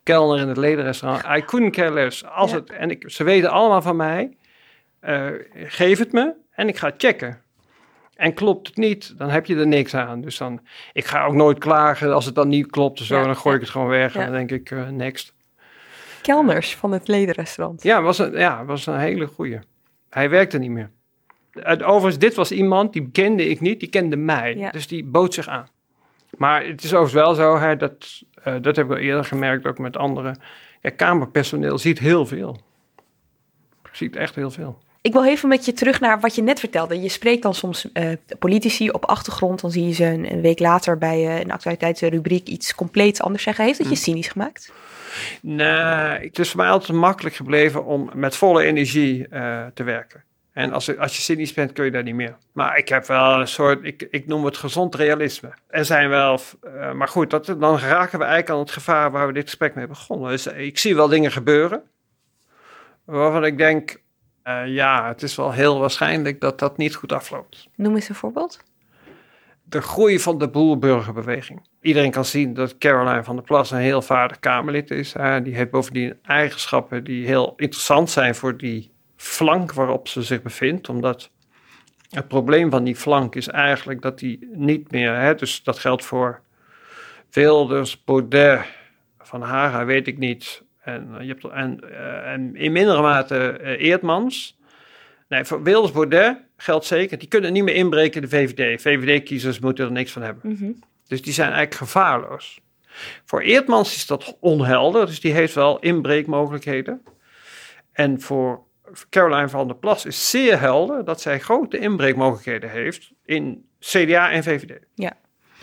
[0.04, 1.24] kelner in het ledenrestaurant.
[1.38, 2.26] I couldn't care less.
[2.26, 2.58] Als Ja.
[2.58, 4.38] het, en ik, ze weten allemaal van mij.
[5.00, 6.34] eh, geef het me.
[6.52, 7.42] En ik ga checken.
[8.20, 10.22] En klopt het niet, dan heb je er niks aan.
[10.22, 10.60] Dus dan,
[10.94, 13.00] ik ga ook nooit klagen als het dan niet klopt.
[13.00, 15.34] Zo, Ja, dan gooi ik het gewoon weg en dan denk ik, eh, next.
[16.22, 17.84] Kelners van het ledenrestaurant.
[17.84, 19.60] Ja, was een, ja, was een hele goeie.
[20.10, 20.92] Hij werkte niet meer.
[21.52, 24.56] En overigens, dit was iemand, die kende ik niet, die kende mij.
[24.56, 24.72] Ja.
[24.72, 25.68] Dus die bood zich aan.
[26.38, 29.66] Maar het is overigens wel zo, hè, dat, eh, dat heb ik al eerder gemerkt,
[29.66, 30.40] ook met anderen.
[30.82, 32.60] Ja, kamerpersoneel ziet heel veel.
[33.92, 34.80] Ziet echt heel veel.
[35.10, 37.02] Ik wil even met je terug naar wat je net vertelde.
[37.02, 39.62] Je spreekt dan soms eh, politici op achtergrond.
[39.62, 43.44] Dan zie je ze een, een week later bij eh, een actualiteitsrubriek iets compleet anders
[43.44, 43.66] zeggen.
[43.66, 44.72] Heeft dat je cynisch gemaakt?
[45.42, 45.68] Nee,
[46.28, 50.24] het is voor mij altijd makkelijk gebleven om met volle energie eh, te werken.
[50.54, 52.36] En als, als je cynisch bent, kun je dat niet meer.
[52.52, 55.54] Maar ik heb wel een soort, ik, ik noem het gezond realisme.
[55.68, 56.40] Er zijn wel,
[56.94, 59.88] maar goed, dat, dan raken we eigenlijk aan het gevaar waar we dit gesprek mee
[59.88, 60.30] begonnen.
[60.30, 61.82] Dus ik zie wel dingen gebeuren,
[63.06, 64.00] waarvan ik denk,
[64.50, 68.16] eh, ja, het is wel heel waarschijnlijk dat dat niet goed afloopt Noem eens een
[68.16, 68.64] voorbeeld.
[69.64, 71.68] de groei van de boerburgerbeweging.
[71.82, 75.14] Iedereen kan zien dat Caroline van der Plas een heel vaardig Kamerlid is.
[75.14, 75.42] hè.
[75.42, 80.90] die heeft bovendien eigenschappen die heel interessant zijn voor die flank waarop ze zich bevindt.
[80.90, 81.30] Omdat
[82.10, 85.16] het probleem van die flank is eigenlijk dat die niet meer...
[85.16, 86.42] Hè, dus dat geldt voor
[87.32, 88.66] Wilders, Baudet,
[89.18, 90.64] Van Haga, weet ik niet.
[90.94, 94.58] En, eh, je hebt, en, eh, en in mindere mate eh, Eertmans...
[95.28, 98.82] Nee, voor Wilders Baudet geldt zeker, die kunnen niet meer inbreken in de VVD.
[98.82, 100.82] VVD-kiezers moeten er niks van hebben.
[101.08, 102.62] Dus die zijn eigenlijk gevaarloos.
[103.26, 107.02] Voor Eertmans is dat onhelder, dus die heeft wel inbreekmogelijkheden.
[107.92, 108.64] En voor
[109.10, 114.44] Caroline van der Plas is zeer helder dat zij grote inbreekmogelijkheden heeft in CDA en
[114.44, 114.80] VVD.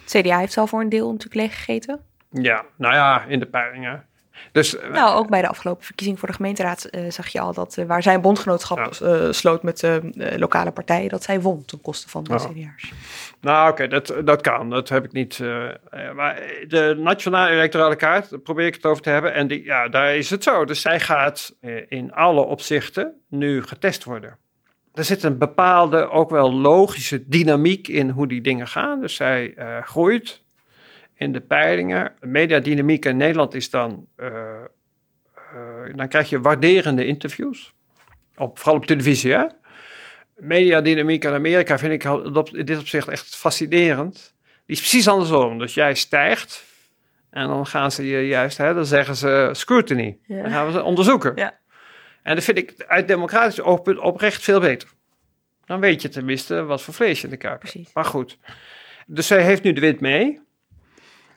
[0.07, 2.01] Het CDA heeft al voor een deel natuurlijk leeggegeten.
[2.31, 4.07] Ja, nou ja, in de peilingen.
[4.53, 7.53] Dus eh, Nou, ook bij de afgelopen verkiezing voor de gemeenteraad eh, zag je al
[7.53, 8.95] dat eh, waar zij een bondgenootschap
[9.31, 10.01] sloot met
[10.37, 12.35] lokale partijen, dat zij won ten koste van de.
[12.35, 12.93] CDA'ers.
[13.41, 14.71] Nou, oké, dat, dat kan.
[14.71, 15.39] Dat heb ik niet.
[16.15, 19.35] maar de nationale electorale kaart, daar probeer ik het over te hebben.
[19.35, 20.65] En die, ja, daar is het zo.
[20.65, 21.57] Dus zij gaat
[21.89, 24.39] in alle opzichten nu getest worden.
[24.95, 29.01] Er zit een bepaalde, ook wel logische dynamiek in hoe die dingen gaan.
[29.01, 30.45] Dus zij groeit
[31.17, 32.13] in de peilingen.
[32.21, 34.07] Mediadynamiek in Nederland is dan.
[34.17, 34.29] eh,
[35.35, 37.75] eh, dan krijg je waarderende interviews.
[38.37, 39.45] Op, vooral op televisie, hè?
[40.37, 42.05] mediadynamiek in Amerika vind ik
[42.53, 44.35] in dit opzicht echt fascinerend.
[44.67, 45.59] Die is precies andersom.
[45.59, 46.65] Dus jij stijgt
[47.31, 50.19] en dan gaan ze je juist, hè, dan zeggen ze scrutiny.
[50.27, 50.43] Ja.
[50.43, 51.33] Dan gaan we ze onderzoeken.
[51.35, 51.59] Ja.
[52.23, 54.89] En dat vind ik uit democratisch oogpunt oprecht veel beter.
[55.65, 57.59] Dan weet je tenminste wat voor vlees je in de kuip.
[57.59, 57.91] Precies.
[57.93, 58.39] Maar goed.
[59.07, 60.41] Dus zij heeft nu de wind mee.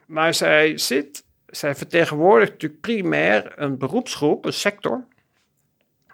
[0.10, 5.06] Maar zij zit, zij vertegenwoordigt natuurlijk primair een beroepsgroep, een sector,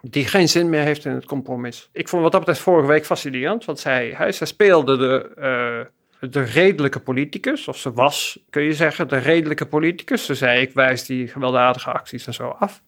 [0.02, 1.90] die geen zin meer heeft in het compromis.
[1.92, 6.42] Ik vond wat dat betreft vorige week fascinerend, want zij, hij, speelde de, eh, de
[6.42, 10.26] redelijke politicus, of ze was, kun je zeggen, de redelijke politicus.
[10.26, 12.82] Ze zei, ik wijs die gewelddadige acties en zo af.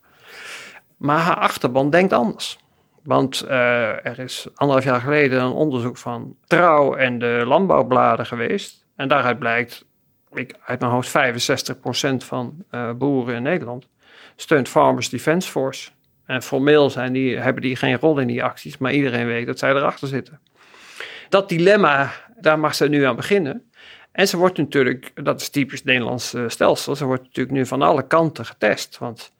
[0.98, 2.58] Maar haar achterban denkt anders.
[3.04, 8.86] Want eh, er is anderhalf jaar geleden een onderzoek van Trouw en de landbouwbladen geweest.
[8.96, 9.86] En daaruit blijkt,
[10.34, 13.88] ik, uit mijn hoofd 65% van eh, boeren in Nederland
[14.36, 15.90] steunt Farmers Defence Force.
[16.26, 19.60] En formeel zijn die, hebben die geen rol in die acties, maar iedereen weet dat
[19.60, 20.40] zij erachter zitten.
[21.30, 23.70] Dat dilemma, daar mag ze nu aan beginnen.
[24.12, 27.82] En ze wordt natuurlijk, dat is typisch Nederlands eh, stelsel, ze wordt natuurlijk nu van
[27.82, 28.98] alle kanten getest.
[28.98, 29.34] Want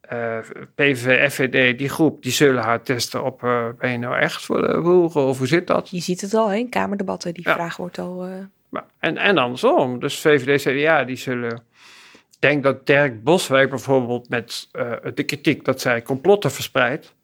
[0.00, 0.38] eh,
[0.74, 4.60] PVV, FVD, die groep, die zullen haar testen op, eh, ben je nou echt voor
[4.62, 5.88] de boeren of hoe zit dat?
[5.90, 7.54] Je ziet het al hè, in kamerdebatten, die Ja.
[7.54, 8.28] vraag wordt al...
[8.76, 11.62] Maar, en, en andersom, dus VVD, CDA, die zullen...
[12.30, 17.14] Ik denk dat Dirk Boswijk bijvoorbeeld met eh, de kritiek dat zij complotten verspreidt...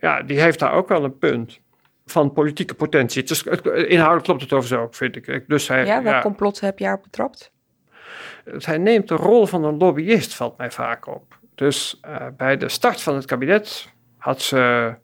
[0.00, 1.60] Ja, die heeft daar ook wel een punt
[2.06, 3.22] van politieke potentie.
[3.22, 5.44] Het- inhoudelijk klopt het overigens ook, vind ik.
[5.48, 7.52] Dus hij, ja, welk ja, complot heb je haar betrapt?
[8.44, 11.38] hij neemt de rol van een lobbyist, valt mij vaak op.
[11.54, 14.94] Dus eh, bij de start van het kabinet had ze,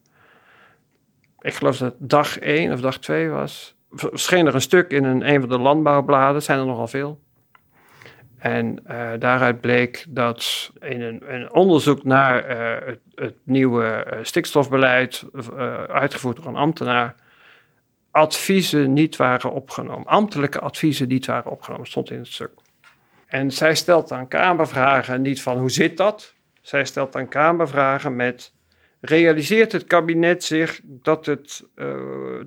[1.41, 5.05] ik geloof dat het dag één of dag twee was, verscheen er een stuk in
[5.05, 7.21] een, een van de landbouwbladen, zijn er nogal veel.
[8.39, 15.25] En eh, daaruit bleek dat in een, een onderzoek naar eh, het, nieuwe eh, stikstofbeleid,
[15.89, 17.15] uitgevoerd door een ambtenaar,
[18.11, 20.07] adviezen niet waren opgenomen.
[20.07, 22.51] Ambtelijke adviezen niet waren opgenomen, stond in het stuk.
[23.27, 26.35] En zij stelt dan Kamervragen niet van hoe zit dat?
[26.61, 28.53] Zij stelt dan Kamervragen met
[29.01, 31.87] realiseert het kabinet zich dat het eh,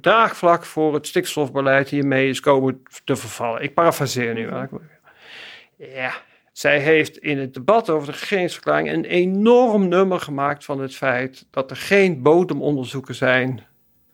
[0.01, 3.61] draagvlak voor het stikstofbeleid hiermee is komen te vervallen?
[3.61, 4.49] Ik parafraseer nu.
[5.77, 6.13] Ja,
[6.51, 11.45] zij heeft in het debat over de regeringsverklaring een enorm nummer gemaakt van het feit
[11.49, 13.65] dat er geen bodemonderzoeken zijn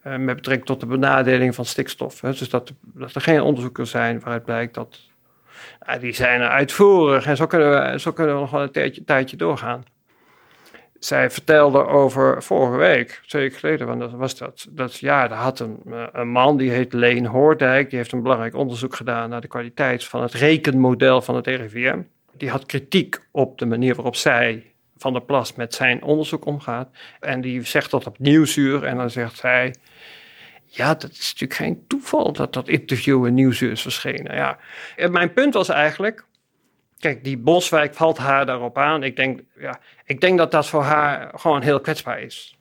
[0.04, 2.22] met betrekking tot de benadeling van stikstof.
[2.22, 2.30] Hè.
[2.30, 5.00] Dus dat, dat er geen onderzoeken zijn waaruit blijkt dat.
[6.00, 9.38] die zijn uitvoerig en zo kunnen we, zo kunnen we nog wel een tijdje, tijdje
[9.38, 9.84] doorgaan
[11.00, 14.68] zij vertelde over vorige week, twee weken geleden, want dat was dat.
[14.70, 15.80] Dat ja, er had een,
[16.12, 20.04] een man die heet Leen Hoordijk, die heeft een belangrijk onderzoek gedaan naar de kwaliteit
[20.04, 22.02] van het rekenmodel van het RIVM.
[22.34, 26.90] Die had kritiek op de manier waarop zij van der Plas met zijn onderzoek omgaat.
[27.20, 29.76] En die zegt dat op Nieuwsuur en dan zegt zij,
[30.66, 34.36] ja, dat is natuurlijk geen toeval dat dat interview in Nieuwsuur is verschenen.
[34.36, 34.58] Ja.
[34.96, 36.26] En mijn punt was eigenlijk,
[37.00, 39.04] Kijk, die Boswijk valt haar daarop aan.
[39.04, 42.58] Ik denk, ja, ik denk dat dat voor haar gewoon heel kwetsbaar is.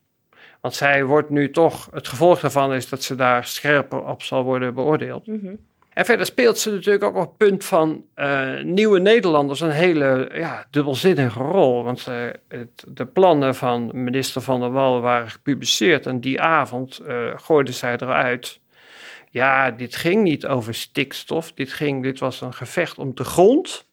[0.60, 4.42] Want zij wordt nu toch, het gevolg daarvan is dat ze daar scherper op zal
[4.42, 5.26] worden beoordeeld.
[5.26, 5.54] Mhm.
[5.98, 10.30] En verder speelt ze natuurlijk ook op het punt van uh, nieuwe Nederlanders een hele
[10.34, 11.84] ja, dubbelzinnige rol.
[11.84, 12.14] Want uh,
[12.48, 17.72] het, de plannen van minister Van der Wal waren gepubliceerd en die avond uh, gooide
[17.72, 18.60] zij eruit.
[19.30, 23.87] Ja, dit ging niet over stikstof, dit, ging, dit was een gevecht om de grond.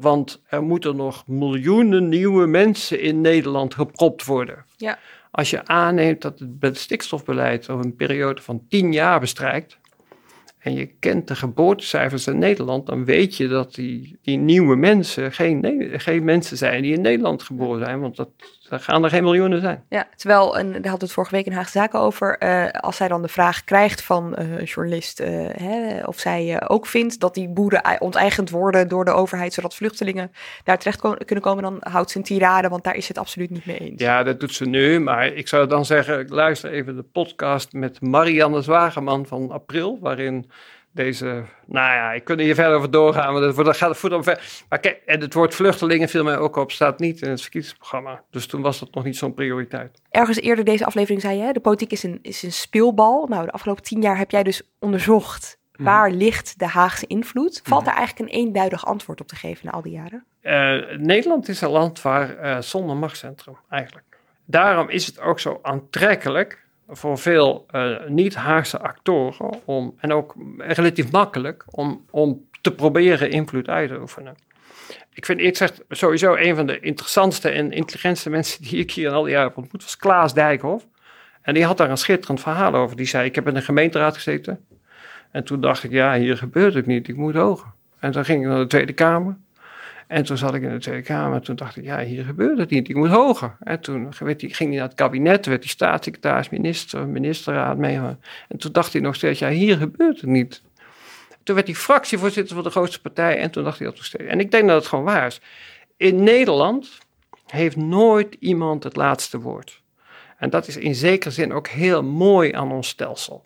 [0.00, 4.64] Want er moeten nog miljoenen nieuwe mensen in Nederland gepropt worden.
[4.76, 4.98] Ja.
[5.30, 9.78] Als je aanneemt dat het stikstofbeleid over een periode van tien jaar bestrijkt.
[10.58, 12.86] en je kent de geboortecijfers in Nederland.
[12.86, 17.42] dan weet je dat die, die nieuwe mensen geen, geen mensen zijn die in Nederland
[17.42, 18.00] geboren zijn.
[18.00, 18.30] Want dat
[18.68, 19.84] dan gaan er geen miljoenen zijn.
[19.88, 23.08] Ja, terwijl, en daar we het vorige week in Haagse Zaken over, uh, als zij
[23.08, 27.34] dan de vraag krijgt van uh, een journalist uh, hè, of zij ook vindt dat
[27.34, 30.32] die boeren onteigend worden door de overheid, zodat vluchtelingen
[30.64, 33.66] daar terecht kunnen komen, dan houdt ze een tirade, want daar is het absoluut niet
[33.66, 34.00] mee eens.
[34.00, 38.00] Ja, dat doet ze nu, maar ik zou dan zeggen, luister even de podcast met
[38.00, 40.50] Marianne Zwageman van april, waarin
[40.98, 44.22] deze, nou ja, ik kan hier verder over doorgaan, maar dat, gaat het voet om
[44.22, 44.64] ver.
[44.68, 48.22] Maar kijk, en het woord vluchtelingen viel mij ook op, staat niet in het verkiezingsprogramma.
[48.30, 50.00] Dus toen was dat nog niet zo'n prioriteit.
[50.10, 53.26] Ergens eerder deze aflevering zei je, de politiek is een, is een speelbal.
[53.26, 55.84] Nou, de afgelopen tien jaar heb jij dus onderzocht mhm.
[55.84, 57.60] waar ligt de Haagse invloed.
[57.64, 60.24] Valt daar eigenlijk een eenduidig antwoord op te geven na al die jaren?
[60.42, 64.06] Uh, Nederland is een land waar uh, zonder machtscentrum eigenlijk.
[64.44, 71.10] Daarom is het ook zo aantrekkelijk voor veel uh, niet-Haagse actoren om, en ook relatief
[71.10, 74.34] makkelijk om, om te proberen invloed uit te oefenen.
[75.12, 79.10] Ik vind eerlijk gezegd sowieso een van de interessantste en intelligentste mensen die ik hier
[79.10, 80.86] al die jaren heb ontmoet, was Klaas Dijkhoff.
[81.42, 82.96] En die had daar een schitterend verhaal over.
[82.96, 84.66] Die zei, ik heb in een gemeenteraad gezeten.
[85.30, 87.72] En toen dacht ik, ja, hier gebeurt het niet, ik moet hoger.
[87.98, 89.36] En toen ging ik naar de Tweede Kamer.
[90.08, 92.58] En toen zat ik in de Tweede Kamer en toen dacht ik, ja, hier gebeurt
[92.58, 93.56] het niet, ik moet hoger.
[93.60, 97.96] En toen werd ging hij naar het kabinet, werd hij staatssecretaris, minister, ministerraad mee.
[97.96, 100.62] En toen dacht hij nog steeds, ja, hier gebeurt het niet.
[101.42, 104.24] Toen werd hij fractievoorzitter van de grootste partij en toen dacht hij dat nog steeds.
[104.24, 105.40] En ik denk dat het gewoon waar is.
[105.96, 106.98] In Nederland
[107.46, 109.82] heeft nooit iemand het laatste woord.
[110.36, 113.44] En dat is in zekere zin ook heel mooi aan ons stelsel.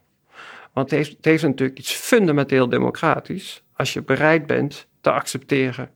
[0.73, 5.91] Want het heeft, het heeft natuurlijk iets fundamenteel democratisch als je bereid bent te accepteren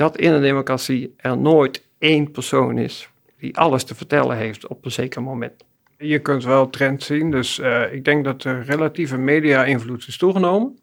[0.00, 4.84] dat in een democratie er nooit één persoon is die alles te vertellen heeft op
[4.84, 5.64] een zeker moment.
[5.98, 10.78] Je kunt wel trend zien, dus uh, ik denk dat de relatieve media-invloed is toegenomen.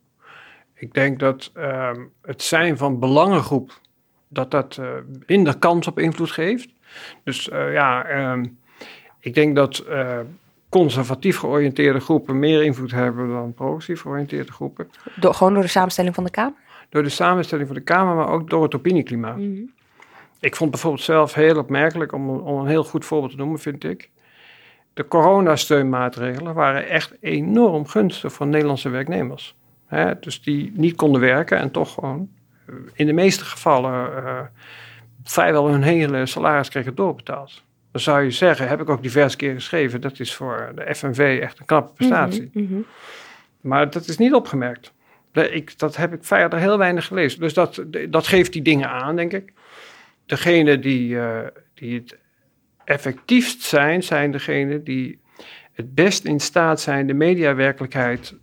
[0.73, 1.91] Ik denk dat uh,
[2.21, 3.79] het zijn van belangengroep,
[4.27, 4.87] dat dat uh,
[5.25, 6.69] minder kans op invloed geeft.
[7.23, 8.45] Dus uh, ja, ehm,
[9.19, 9.85] ik denk dat
[10.69, 14.91] conservatief georiënteerde groepen meer invloed hebben dan progressief georiënteerde groepen.
[15.15, 16.65] Door, gewoon door de samenstelling van de Kamer?
[16.89, 19.37] Door de samenstelling van de Kamer, maar ook door het opinieklimaat.
[19.37, 19.61] Mhm.
[20.39, 23.83] Ik vond bijvoorbeeld zelf heel opmerkelijk, om, om een heel goed voorbeeld te noemen, vind
[23.83, 24.09] ik.
[24.93, 29.55] De coronasteunmaatregelen waren echt enorm gunstig voor Nederlandse werknemers.
[30.19, 32.29] dus die niet konden werken en toch gewoon
[32.65, 34.39] eh, in de meeste gevallen uh,
[35.23, 37.63] vrijwel hun hele salaris kregen doorbetaald.
[37.91, 41.39] Dan zou je zeggen, heb ik ook diverse keer geschreven, dat is voor de FNV
[41.41, 42.49] echt een knappe prestatie.
[42.53, 42.81] Mhm, mhm.
[43.61, 44.93] Maar dat is niet opgemerkt.
[45.37, 47.39] Ik, dat heb ik verder heel weinig gelezen.
[47.39, 49.53] Dus dat, dat geeft die dingen aan, denk ik.
[50.25, 51.39] Degene die, uh,
[51.73, 52.17] die het
[52.83, 55.21] effectiefst zijn, zijn degenen die
[55.73, 58.35] het best in staat zijn de mediawerkelijkheid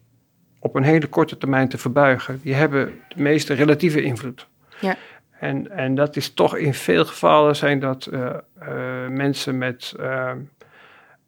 [0.59, 2.41] op een hele korte termijn te verbuigen.
[2.43, 4.49] Die hebben de meeste relatieve invloed.
[4.81, 4.97] Ja.
[5.31, 9.95] En, en dat is toch in veel gevallen zijn dat uh, uh, mensen met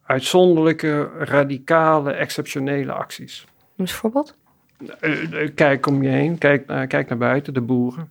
[0.07, 3.47] uitzonderlijke, radicale, exceptionele acties.
[3.77, 4.37] Een voorbeeld?
[5.01, 8.11] Eh, eh, kijk om je heen, kijk, kijk naar buiten, de boeren.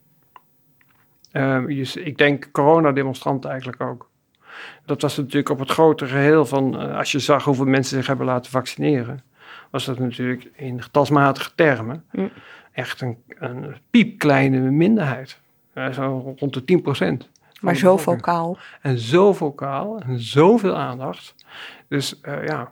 [1.93, 4.09] Ik denk coronademonstranten eigenlijk ook.
[4.85, 8.07] Dat was natuurlijk op het grote geheel van, eh, als je zag hoeveel mensen zich
[8.07, 9.23] hebben laten vaccineren,
[9.69, 12.31] was dat natuurlijk in getalsmatige termen mm.
[12.71, 15.39] echt een, een piepkleine minderheid.
[15.91, 17.29] zo rond de 10 procent.
[17.61, 18.57] Maar zo vocaal.
[18.81, 21.35] En zo vocaal en zoveel aandacht.
[21.87, 22.71] Dus ja,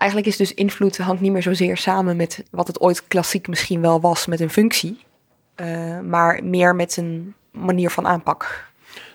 [0.00, 3.80] Eigenlijk is dus invloed hangt niet meer zozeer samen met wat het ooit klassiek misschien
[3.80, 4.98] wel was met een functie,
[5.56, 8.68] uh, maar meer met een manier van aanpak.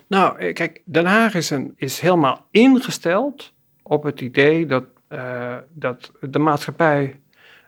[0.06, 5.56] Nou, eh, kijk, Den Haag is, een, is helemaal ingesteld op het idee dat, uh,
[5.68, 7.20] dat de maatschappij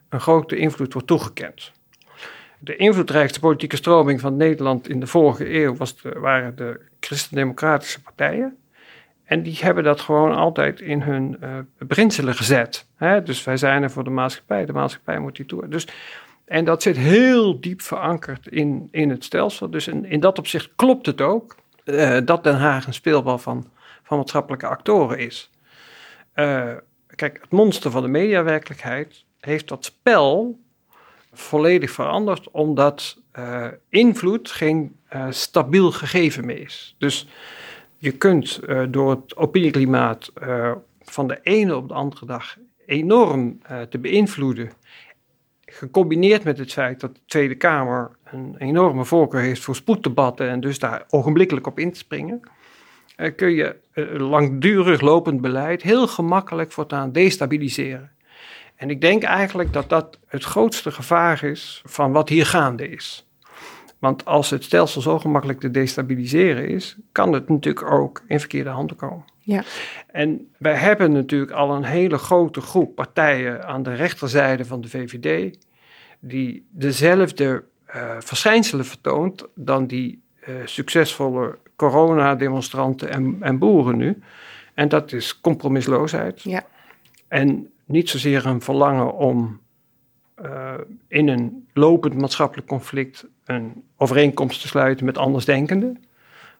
[0.08, 1.72] een grote invloed wordt toegekend.
[2.58, 8.02] De invloedrijkste politieke stroming van Nederland in de vorige eeuw was de, waren de christendemocratische
[8.02, 8.56] partijen.
[9.28, 12.86] En die hebben dat gewoon altijd in hun uh, beginselen gezet.
[12.96, 13.22] Hè?
[13.22, 15.68] Dus wij zijn er voor de maatschappij, de maatschappij moet die toe.
[15.68, 15.86] Dus,
[16.44, 19.70] en dat zit heel diep verankerd in, in het stelsel.
[19.70, 23.70] Dus in, in dat opzicht klopt het ook uh, dat Den Haag een speelbal van,
[24.02, 25.50] van maatschappelijke actoren is.
[26.34, 26.72] Uh,
[27.06, 30.58] kijk, het monster van de mediawerkelijkheid heeft dat spel
[31.32, 33.22] volledig veranderd, omdat
[33.88, 34.96] invloed geen
[35.30, 36.94] stabiel gegeven meer is.
[36.98, 37.28] Dus
[37.99, 40.72] je kunt uh, door het opinieklimaat uh,
[41.03, 44.70] van de ene op de andere dag enorm uh, te beïnvloeden.
[45.64, 50.61] Gecombineerd met het feit dat de Tweede Kamer een enorme voorkeur heeft voor spoeddebatten en
[50.61, 52.40] dus daar ogenblikkelijk op in te springen,
[53.36, 53.76] kun je
[54.16, 58.11] langdurig lopend beleid heel gemakkelijk voortaan destabiliseren.
[58.76, 63.27] En ik denk eigenlijk dat dat het grootste gevaar is van wat hier gaande is.
[63.99, 68.70] Want als het stelsel zo gemakkelijk te destabiliseren is, kan het natuurlijk ook in verkeerde
[68.70, 69.24] handen komen.
[69.38, 69.62] Ja.
[70.07, 74.88] En wij hebben natuurlijk al een hele grote groep partijen aan de rechterzijde van de
[74.88, 75.59] VVD,
[76.20, 77.64] die dezelfde
[77.96, 84.22] uh, verschijnselen vertoont dan die uh, succesvolle coronademonstranten en, en boeren nu.
[84.74, 86.42] En dat is compromisloosheid.
[86.42, 86.66] Ja.
[87.28, 89.61] En niet zozeer een verlangen om
[90.42, 90.74] uh,
[91.09, 96.04] in een lopend maatschappelijk conflict een overeenkomst te sluiten met andersdenkenden,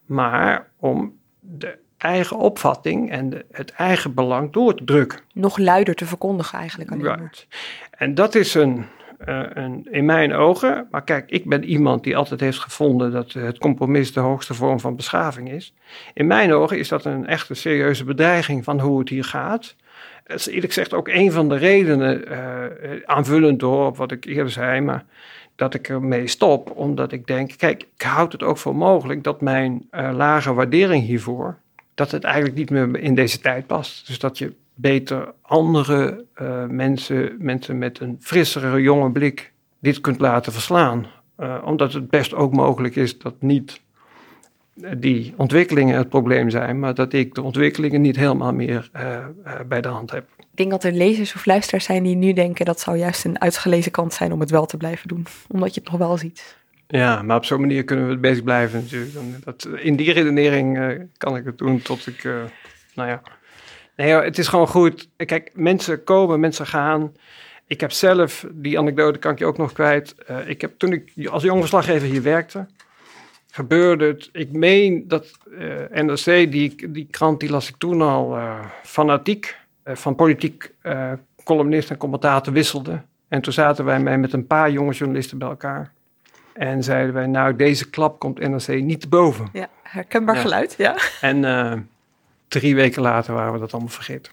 [0.05, 5.19] maar om de eigen opvatting en de, het eigen belang door te drukken.
[5.33, 6.91] Nog luider te verkondigen eigenlijk.
[6.91, 7.47] Alleen right.
[7.91, 8.85] En dat is een,
[9.27, 13.31] uh, een, in mijn ogen, maar kijk, ik ben iemand die altijd heeft gevonden dat
[13.31, 15.73] het compromis de hoogste vorm van beschaving is.
[16.13, 19.75] In mijn ogen is dat een echte serieuze bedreiging van hoe het hier gaat.
[20.29, 22.65] Dat is eerlijk gezegd ook een van de redenen, uh,
[23.05, 25.05] aanvullend door op wat ik eerder zei, maar
[25.55, 29.41] dat ik ermee stop, omdat ik denk, kijk, ik houd het ook voor mogelijk dat
[29.41, 31.57] mijn uh, lage waardering hiervoor,
[31.93, 34.07] dat het eigenlijk niet meer in deze tijd past.
[34.07, 40.19] Dus dat je beter andere uh, mensen, mensen met een frissere, jonge blik, dit kunt
[40.19, 41.07] laten verslaan.
[41.63, 43.81] Omdat het best ook mogelijk is dat niet
[44.97, 49.01] die ontwikkelingen het probleem zijn, maar dat ik de ontwikkelingen niet helemaal meer uh,
[49.45, 50.25] uh, bij de hand heb.
[50.37, 53.41] Ik denk dat er lezers of luisteraars zijn die nu denken dat zou juist een
[53.41, 56.57] uitgelezen kant zijn om het wel te blijven doen, omdat je het nog wel ziet.
[56.87, 59.45] Ja, maar op zo'n manier kunnen we het bezig blijven natuurlijk.
[59.45, 62.23] Dat, in die redenering uh, kan ik het doen tot ik,
[62.93, 63.21] nou ja.
[63.95, 65.09] Nee, het is gewoon goed.
[65.15, 67.13] Kijk, mensen komen, mensen gaan.
[67.67, 70.15] Ik heb zelf, die anekdote kan ik je ook nog kwijt.
[70.45, 72.67] ik heb toen ik als jonge verslaggever hier werkte,
[73.51, 74.29] gebeurde het.
[74.31, 79.57] Ik meen dat uh, NRC, die, die krant, die las ik toen al uh, fanatiek
[79.85, 80.71] uh, van politiek
[81.43, 83.01] columnist en commentator wisselde.
[83.27, 85.91] En toen zaten wij met een paar jonge journalisten bij elkaar.
[86.53, 89.49] En zeiden wij, nou, deze klap komt NRC niet te boven.
[89.53, 90.41] Ja, herkenbaar ja.
[90.41, 90.97] geluid, ja.
[91.21, 91.89] En
[92.47, 94.31] drie weken later waren we dat allemaal vergeten.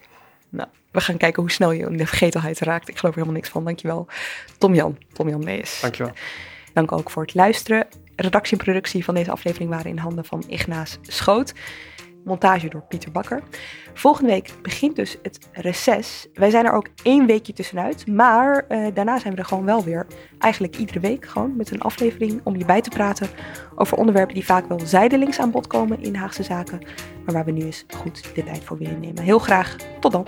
[0.49, 2.87] Nou, we gaan kijken hoe snel je in de vergetelheid raakt.
[2.87, 3.63] Ik geloof er helemaal niks van.
[3.63, 4.07] Dankjewel,
[4.57, 4.97] Tom-Jan.
[5.13, 5.79] Tom-Jan Mees.
[5.81, 6.13] Dankjewel.
[6.73, 7.87] Dank ook voor het luisteren.
[8.21, 11.53] Redactie en productie van deze aflevering waren in handen van Ignaas Schoot.
[12.23, 13.43] Montage door Pieter Bakker.
[13.93, 16.27] Volgende week begint dus het reces.
[16.33, 18.07] Wij zijn er ook één weekje tussenuit.
[18.07, 20.07] Maar uh, daarna zijn we er gewoon wel weer.
[20.39, 23.29] Eigenlijk iedere week gewoon met een aflevering om je bij te praten
[23.75, 26.79] over onderwerpen die vaak wel zijdelings aan bod komen in Haagse zaken.
[27.25, 29.23] Maar waar we nu eens goed de tijd voor willen nemen.
[29.23, 29.75] Heel graag.
[29.99, 30.27] Tot dan.